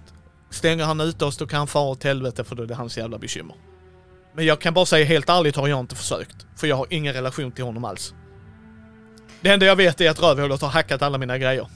[0.51, 2.99] Stänger han ute oss, då kan han fara åt helvete för då är det hans
[2.99, 3.57] jävla bekymmer.
[4.35, 6.47] Men jag kan bara säga helt ärligt har jag inte försökt.
[6.57, 8.15] För jag har ingen relation till honom alls.
[9.41, 11.69] Det enda jag vet är att rövhålet har hackat alla mina grejer.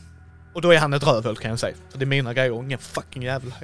[0.55, 1.77] Och då är han ett rövhål kan jag säga.
[1.91, 3.55] För det är mina grejer och ingen fucking jävla...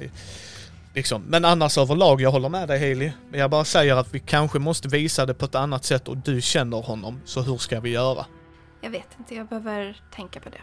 [0.93, 1.23] Liksom.
[1.27, 3.11] Men annars överlag, jag håller med dig Hailey.
[3.29, 6.17] Men jag bara säger att vi kanske måste visa det på ett annat sätt och
[6.17, 7.21] du känner honom.
[7.25, 8.25] Så hur ska vi göra?
[8.81, 10.61] Jag vet inte, jag behöver tänka på det.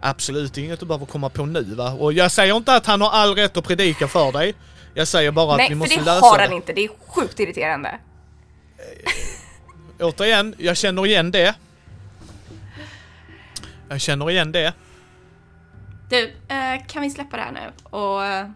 [0.00, 1.92] Absolut inget du behöver komma på nu va?
[1.92, 4.54] Och jag säger inte att han har all rätt att predika för dig.
[4.94, 6.44] Jag säger bara att vi Nej, för måste det lösa har det.
[6.44, 6.72] han inte.
[6.72, 7.98] Det är sjukt irriterande.
[10.00, 11.54] Återigen, jag känner igen det.
[13.88, 14.72] Jag känner igen det.
[16.10, 17.72] Du, eh, kan vi släppa det här nu?
[17.90, 18.50] Och eh,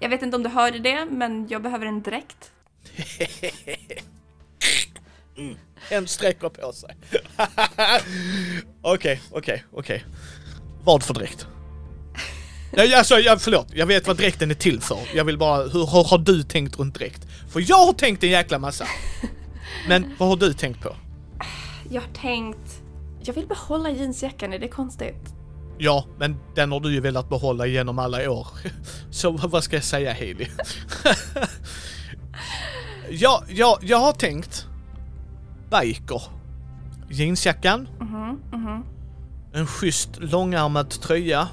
[0.00, 2.52] jag vet inte om du hörde det, men jag behöver en dräkt.
[5.88, 6.96] En sträcker på sig.
[8.82, 10.04] Okej, okej, okej.
[10.84, 11.46] Vad för dräkt?
[12.72, 14.98] Nej, alltså, jag, förlåt, jag vet vad dräkten är till för.
[15.14, 17.26] Jag vill bara, hur, hur har du tänkt runt dräkt?
[17.52, 18.86] För jag har tänkt en jäkla massa.
[19.88, 20.96] Men vad har du tänkt på?
[21.90, 22.82] Jag har tänkt...
[23.24, 25.34] Jag vill behålla jeansjackan, är det konstigt?
[25.82, 28.46] Ja, men den har du ju velat behålla genom alla år.
[29.10, 30.46] Så vad ska jag säga Hailey?
[33.10, 34.66] ja, ja, jag har tänkt
[35.70, 36.22] biker.
[37.10, 38.84] Jeansjackan, Mhm, mhm,
[39.52, 41.48] en schysst långärmad tröja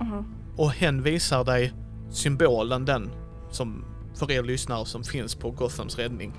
[0.00, 0.24] mhm.
[0.56, 1.72] och hen visar dig
[2.10, 3.10] symbolen den
[3.50, 6.32] som för er lyssnare som finns på Gothams räddning.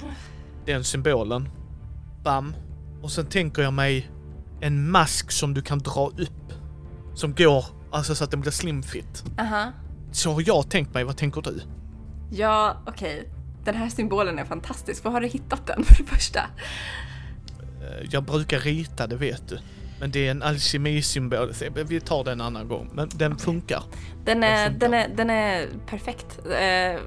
[0.66, 1.50] Den symbolen.
[2.24, 2.56] Bam.
[3.02, 4.12] Och sen tänker jag mig
[4.62, 6.63] en mask som du kan dra upp.
[7.16, 9.24] Som går, alltså så att den blir slimfit.
[9.40, 9.72] Aha.
[10.12, 11.62] Så har jag tänkt mig, vad tänker du?
[12.32, 13.30] Ja, okej.
[13.64, 15.04] Den här symbolen är fantastisk.
[15.04, 16.40] Var har du hittat den för det första?
[16.40, 19.60] Eh, Jag brukar rita det vet du.
[20.00, 21.54] Men det är en alkemisymbol.
[21.88, 22.90] Vi tar den en annan gång.
[22.94, 23.84] Men den funkar.
[24.26, 24.80] Den är, funkar.
[24.80, 26.40] den är, den är perfekt.
[26.60, 27.02] Eh,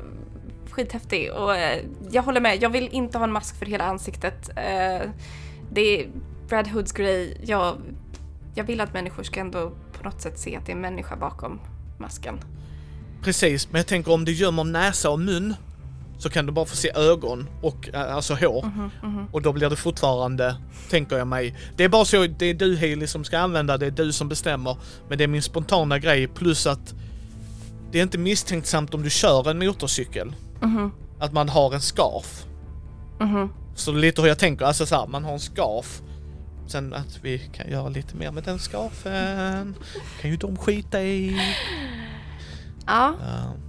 [0.70, 1.32] skithäftig.
[1.32, 4.48] Och eh, jag håller med, jag vill inte ha en mask för hela ansiktet.
[4.48, 5.10] Eh,
[5.72, 6.08] det är
[6.48, 7.40] Brad Hoods grej.
[7.44, 7.76] Jag,
[8.54, 9.72] jag vill att människor ska ändå
[10.06, 11.60] något sätt se att det är en människa bakom
[11.98, 12.40] masken.
[13.22, 15.54] Precis, men jag tänker om du gömmer näsa och mun
[16.18, 18.64] så kan du bara få se ögon och eh, alltså hår.
[18.64, 19.26] Mhm, mhm.
[19.32, 20.56] Och då blir det fortfarande,
[20.90, 21.56] tänker jag mig.
[21.76, 24.28] Det är bara så, det är du Hailey som ska använda, det är du som
[24.28, 24.76] bestämmer.
[25.08, 26.94] Men det är min spontana grej plus att
[27.92, 30.34] det är inte misstänksamt om du kör en motorcykel.
[30.62, 32.44] Mhm, Att man har en scarf.
[33.20, 33.48] mhm.
[33.74, 36.02] Så lite hur jag tänker, alltså såhär, man har en scarf.
[36.66, 39.74] Sen att vi kan göra lite mer med den scarfen.
[40.20, 41.40] kan ju de skita i.
[42.86, 43.14] Ja.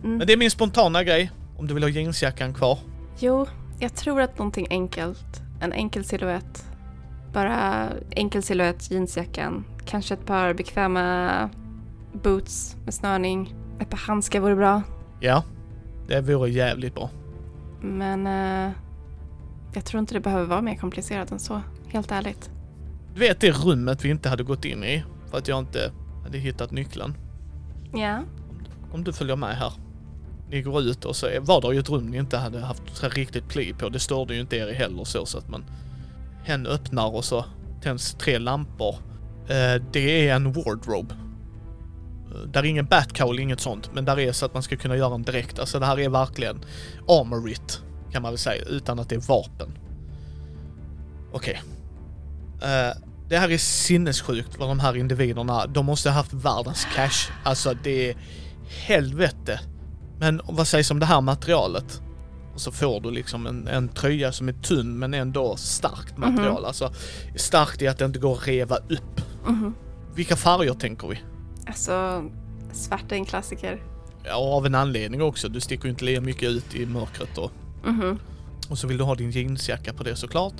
[0.04, 0.18] Mm.
[0.18, 1.32] Men det är min spontana grej.
[1.58, 2.80] Om du vill ha jeansjackan kvar.
[3.20, 3.48] jo,
[3.80, 5.42] jag tror att någonting enkelt.
[5.62, 6.66] En enkel silhuett.
[7.34, 9.66] Bara enkel silhuett, jeansjackan.
[9.86, 11.50] Kanske ett par bekväma
[12.14, 13.56] boots med snörning.
[13.80, 14.82] Ett par handskar vore bra.
[15.20, 15.44] Ja,
[16.08, 17.10] det vore jävligt bra.
[17.82, 18.72] Men eh,
[19.74, 21.62] jag tror inte det behöver vara mer komplicerat än så.
[21.88, 22.50] Helt ärligt.
[23.18, 25.92] Du vet det rummet vi inte hade gått in i för att jag inte
[26.24, 27.14] hade hittat nyckeln.
[27.94, 28.24] Ja.
[28.92, 29.74] Om du följer med här.
[30.50, 33.48] ni går ut och så var det ju ett rum ni inte hade haft riktigt
[33.48, 33.90] pli på.
[33.90, 35.66] Det störde ju inte er heller så, så att man...
[36.44, 37.46] Hen öppnar och så
[37.82, 38.96] tänds tre lampor.
[39.48, 41.16] Eh, det är en wardrobe.
[41.16, 44.98] Eh, Där är ingen batcowl, inget sånt, men där är så att man ska kunna
[44.98, 45.60] göra en direkt.
[45.60, 46.60] Alltså det här är verkligen
[47.08, 49.78] armorit, kan man väl säga, utan att det är vapen.
[51.34, 51.62] Okej.
[52.62, 57.32] Eh, det här är sinnessjukt vad de här individerna, de måste ha haft världens cash.
[57.44, 58.16] Alltså det är
[58.88, 59.60] helvete.
[60.20, 62.02] Men vad sägs om det här materialet?
[62.54, 66.66] Och så får du liksom en, en tröja som är tunn men ändå starkt material.
[66.66, 66.94] Alltså
[67.36, 69.22] starkt i att det inte går att reva upp.
[69.48, 69.74] Mhm.
[70.16, 71.20] Vilka färger tänker vi?
[71.68, 72.24] Alltså,
[72.74, 73.82] svart är en klassiker.
[74.24, 75.50] Ja, av en anledning också.
[75.50, 77.52] Du sticker ju inte lika mycket ut i mörkret och,
[77.86, 78.20] Mhm.
[78.70, 80.54] och så vill du ha din jeansjacka på det såklart.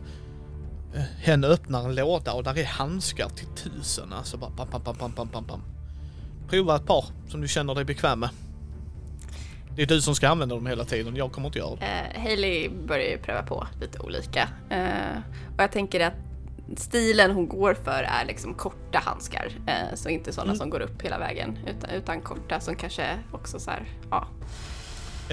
[1.20, 4.14] Hen öppnar en låda och där är handskar till tusen.
[4.14, 5.62] Alltså bara pam, pam, pam, pam, pam, pam.
[6.50, 8.30] Prova ett par som du känner dig bekväm med.
[9.76, 11.16] Det är du som ska använda dem hela tiden.
[11.16, 11.86] Jag kommer inte göra det.
[12.16, 14.50] Eh, Hailey börjar ju pröva på lite olika.
[14.70, 15.18] Eh,
[15.58, 16.14] och jag tänker att
[16.78, 19.52] stilen hon går för är liksom korta handskar.
[19.68, 20.58] Eh, så inte sådana Mm.
[20.60, 21.58] som går upp hela vägen.
[21.68, 24.18] Utan, utan korta som kanske också så här, ja.
[24.18, 24.28] Är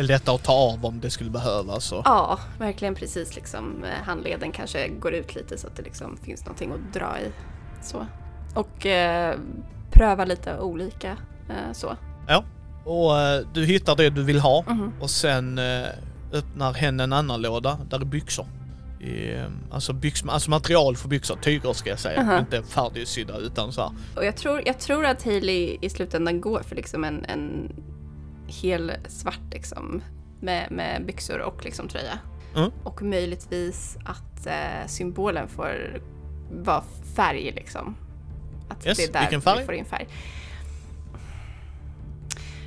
[0.03, 1.93] lättare att ta av om det skulle behövas.
[1.93, 2.03] Och...
[2.05, 3.85] Ja, verkligen precis liksom.
[3.85, 7.33] eh, Handleden kanske går ut lite så att det liksom finns någonting att dra i.
[7.83, 8.07] Så.
[8.55, 9.37] Och eh,
[9.91, 11.17] pröva lite olika
[11.49, 11.97] eh, så.
[12.29, 12.45] Ja.
[12.85, 14.93] Och eh, du hittar det du vill ha Mhm.
[15.01, 15.87] och sen eh,
[16.33, 18.47] öppnar hen en annan låda där är byxor.
[19.01, 22.21] I, eh, alltså, byx, alltså material för byxor, tyger ska jag säga.
[22.21, 22.39] Aha.
[22.39, 23.91] Inte färdigsydda utan så här.
[24.17, 27.73] Och jag tror, jag tror att Hailey i slutändan går för liksom en, en
[28.47, 30.03] hel svart liksom
[30.41, 32.19] med, med byxor och liksom tröja.
[32.57, 32.71] Mm.
[32.83, 36.03] Och möjligtvis att eh, symbolen får
[36.51, 36.83] vara
[37.17, 37.97] färg liksom.
[38.69, 39.59] Att Yes, det är där vilken färg?
[39.59, 40.09] vi får in färg.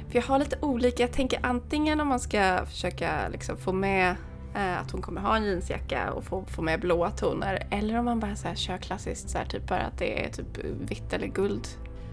[0.10, 4.16] För jag har lite olika, jag tänker antingen om man ska försöka liksom få med
[4.56, 7.68] eh, att hon kommer ha en jeansjacka och få, få med blåa toner.
[7.72, 10.30] Eller om man bara så här kör klassiskt så här, typ bara att det är
[10.32, 11.68] typ vitt eller guld.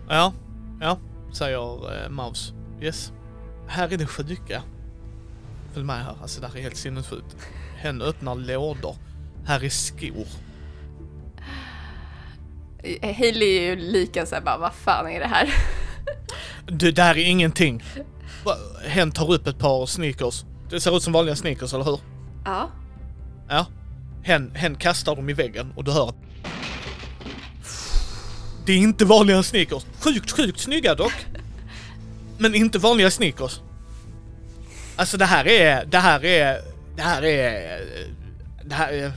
[0.09, 0.33] Ja,
[0.81, 0.99] ja,
[1.33, 2.53] säger eh, Maus.
[2.81, 3.13] Yes.
[3.69, 4.63] Här är det sjuka.
[5.73, 7.37] Följ med här, alltså det här är helt sinnessjukt.
[7.77, 8.97] Hen öppnar lådor.
[9.47, 10.27] Här är skor.
[13.03, 15.55] Hailey är ju lika såhär bara, vad fan är det här?
[16.67, 17.83] Det där är ingenting.
[18.87, 20.45] Hen tar upp ett par sneakers.
[20.71, 22.01] Det ser ut som vanliga sneakers, eller hur?
[22.45, 22.71] Ja.
[23.49, 23.67] Ja.
[24.23, 26.17] Hen, hen kastar dem i väggen och du hör att...
[28.67, 29.85] Det är inte vanliga sneakers.
[30.01, 31.27] Sjukt, sjukt snygga dock.
[32.39, 33.61] Men inte vanliga sneakers.
[34.97, 36.61] Alltså det här är, det här är,
[36.97, 37.81] det här är,
[38.65, 39.13] det här är,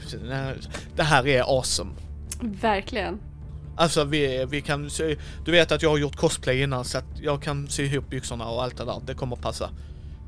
[0.96, 1.90] det här är awesome.
[2.40, 3.20] Verkligen.
[3.76, 7.20] Alltså vi, vi kan sy, du vet att jag har gjort cosplay innan så att
[7.20, 9.00] jag kan sy ihop byxorna och allt det där.
[9.06, 9.70] Det kommer passa.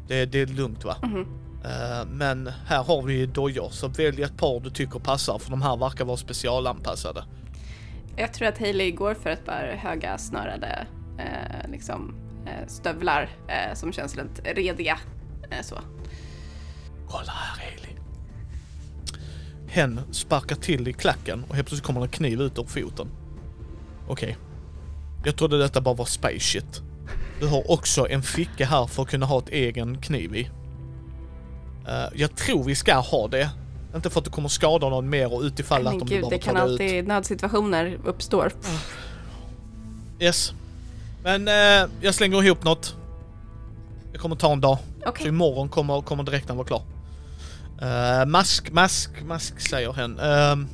[0.09, 0.97] Det, det är lugnt va?
[1.03, 1.27] Mhm.
[1.65, 5.63] Eh, men här har vi dojor så välj ett par du tycker passar för de
[5.63, 7.25] här verkar vara specialanpassade.
[8.17, 10.87] Jag tror att Hailey går för ett par höga snörade
[11.19, 12.15] eh, liksom,
[12.67, 14.99] stövlar eh, som känns lite rediga.
[15.51, 15.79] Eh, så.
[17.09, 17.91] Kolla här Hailey.
[19.69, 23.09] Hen sparkar till i klacken och helt plötsligt kommer en kniv ut ur foten.
[24.09, 24.37] Okej.
[25.25, 26.83] Jag trodde detta bara var space shit.
[27.41, 30.51] Du har också en ficka här för att kunna ha ett egen kniv i.
[31.89, 33.51] Eh, jag tror vi ska ha det.
[33.95, 36.31] Inte för att du kommer skada någon mer och utifall att Men de gud, behöver
[36.31, 36.81] det ta kan det ut.
[36.81, 38.53] alltid, nödsituationer uppstår.
[40.21, 40.53] Yes.
[41.23, 42.97] Men eh, jag slänger ihop något.
[44.13, 44.79] Det kommer ta en dag.
[45.07, 45.23] Okej.
[45.23, 46.83] Så imorgon kommer, kommer direkten vara klar.
[47.83, 50.19] Uh, mask, mask, mask säger hen.
[50.19, 50.67] Uh,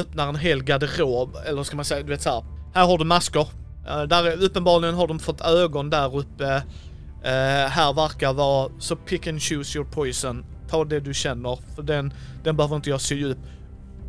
[0.00, 2.44] öppnar en hel garderob, eller ska man säga, du vet så här.
[2.74, 3.40] Här har du masker.
[3.88, 6.44] Uh, där är, uppenbarligen har de fått ögon där uppe.
[6.54, 10.44] Uh, här verkar vara, så pick and choose your poison.
[10.68, 12.12] Ta det du känner, för den,
[12.44, 13.38] den behöver inte jag sy upp.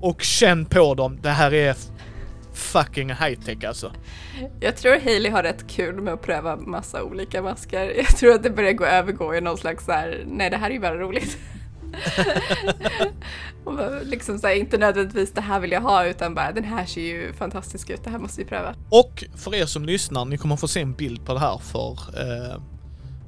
[0.01, 1.75] Och känn på dem, det här är
[2.57, 3.91] fucking high tech alltså.
[4.59, 7.93] Jag tror Hailey har rätt kul med att pröva massa olika masker.
[7.97, 10.69] Jag tror att det börjar gå övergå i någon slags så här, nej det här
[10.69, 11.37] är ju bara roligt.
[13.63, 16.85] Och liksom så här, inte nödvändigtvis det här vill jag ha utan bara den här
[16.85, 18.75] ser ju fantastisk ut, det här måste vi pröva.
[18.89, 21.91] Och för er som lyssnar, ni kommer få se en bild på det här för
[21.91, 22.61] eh,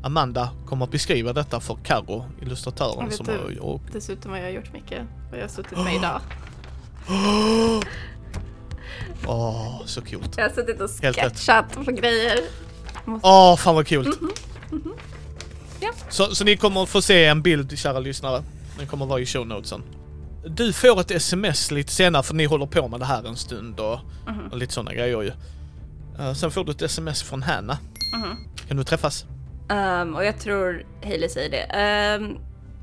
[0.04, 3.64] Amanda kommer att beskriva detta för Karo, illustratören Vet som du- har...
[3.64, 6.22] Och, Dessutom har jag gjort mycket och jag har suttit med idag.
[9.28, 10.34] Åh, så coolt.
[10.38, 12.40] Jag har suttit och sketchat på grejer.
[13.22, 14.20] Åh, fan vad coolt.
[15.82, 15.92] Ja.
[16.10, 18.44] Så, så ni kommer få se en bild, kära lyssnare.
[18.78, 19.84] Den kommer vara i show notesen.
[20.48, 23.80] Du får ett sms lite senare för ni håller på med det här en stund
[23.80, 24.48] och, Mhm.
[24.52, 25.32] och lite sådana grejer ju.
[26.20, 27.78] Eh, sen får du ett sms från Hanna.
[28.18, 28.38] Mhm.
[28.68, 29.26] Kan du träffas?
[29.70, 32.18] Ehm, och jag tror Hailey säger det.
[32.20, 32.38] Um,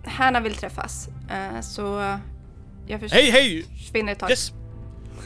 [0.04, 1.08] Hanna vill träffas.
[1.30, 2.16] Eh, så
[2.86, 3.62] jag förs- Hej hej!
[3.78, 4.30] försvinner ett tag.
[4.30, 4.52] Yes!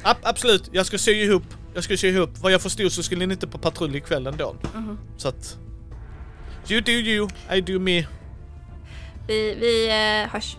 [0.03, 1.42] Ab absolut, jag ska sy ihop.
[1.74, 2.30] Jag ska sy ihop.
[2.38, 4.57] Vad jag förstod så skulle ni inte på patrull ikväll ändå.
[4.74, 4.98] Mhm.
[5.16, 5.59] Så att...
[6.68, 8.07] You do you, I do me.
[9.26, 10.57] Vi, vi eh, hörs.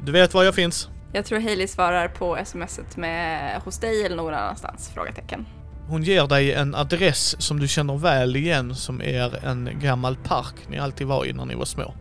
[0.00, 0.88] Du vet var jag finns.
[1.12, 4.90] Jag tror Hailey svarar på smset med hos dig eller någon annanstans?
[4.94, 5.46] Frågetecken.
[5.88, 10.54] Hon ger dig en adress som du känner väl igen som är en gammal park
[10.68, 11.94] ni alltid var i när ni var små.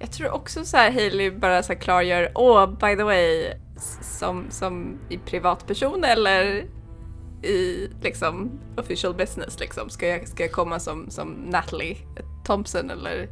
[0.00, 3.52] Jag tror också så här Hailey bara så här klargör, åh by the way,
[4.20, 6.66] som, som i privatperson eller
[7.42, 9.90] i liksom official business liksom.
[9.90, 11.96] Ska jag, ska jag komma som, som Natalie
[12.44, 13.28] Thompson eller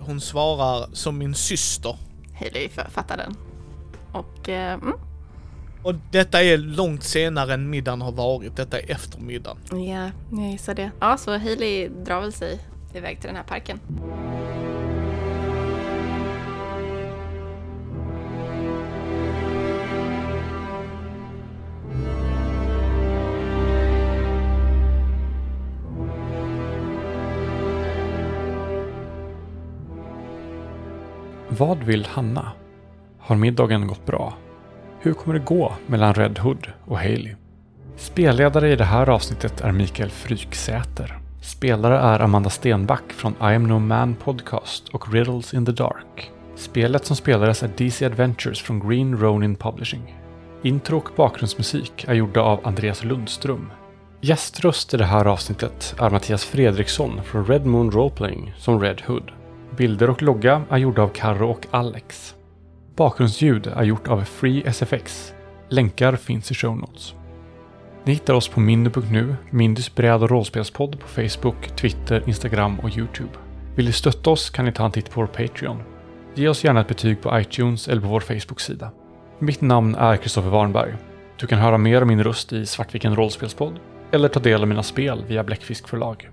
[0.00, 1.96] Hon svarar som min syster.
[2.38, 3.36] Hailey fattar den.
[4.12, 4.94] Och eh, mm,
[5.82, 8.56] Och detta är långt senare än middagen har varit.
[8.56, 9.58] Detta är eftermiddagen.
[9.70, 10.90] ja, jag gissar det.
[11.00, 12.60] Ja, så Hailey drar väl sig
[12.94, 13.80] iväg till den här parken.
[31.60, 32.52] Vad vill Hanna?
[33.18, 34.34] Har middagen gått bra?
[35.00, 37.34] Hur kommer det gå mellan Red Hood och Haley?
[37.96, 41.18] Spelledare i det här avsnittet är Mikael Fryksäter.
[41.42, 46.30] Spelare är Amanda Stenback från I am no man podcast och Riddles in the Dark.
[46.56, 50.16] Spelet som spelades är DC Adventures från Green Ronin Publishing.
[50.62, 53.72] Intro och bakgrundsmusik är gjorda av Andreas Lundström.
[54.20, 59.32] Gäströst i det här avsnittet är Mattias Fredriksson från Red Moon Roleplaying som Red Hood.
[59.80, 62.34] Bilder och logga är gjorda av Karro och Alex.
[62.96, 65.32] Bakgrundsljud är gjort av Free SFX.
[65.68, 67.14] Länkar finns i show notes.
[68.04, 73.30] Ni hittar oss på mindy.nu, Mindys bräd och rollspelspodd på Facebook, Twitter, Instagram och Youtube.
[73.74, 75.82] Vill ni stötta oss kan ni ta en titt på vår Patreon.
[76.34, 78.90] Ge oss gärna ett betyg på iTunes eller på vår Facebook-sida.
[79.38, 80.94] Mitt namn är Kristoffer Warnberg.
[81.36, 83.78] Du kan höra mer om min röst i Svartviken rollspelspodd
[84.12, 86.30] eller ta del av mina spel via Bläckfisk förlag.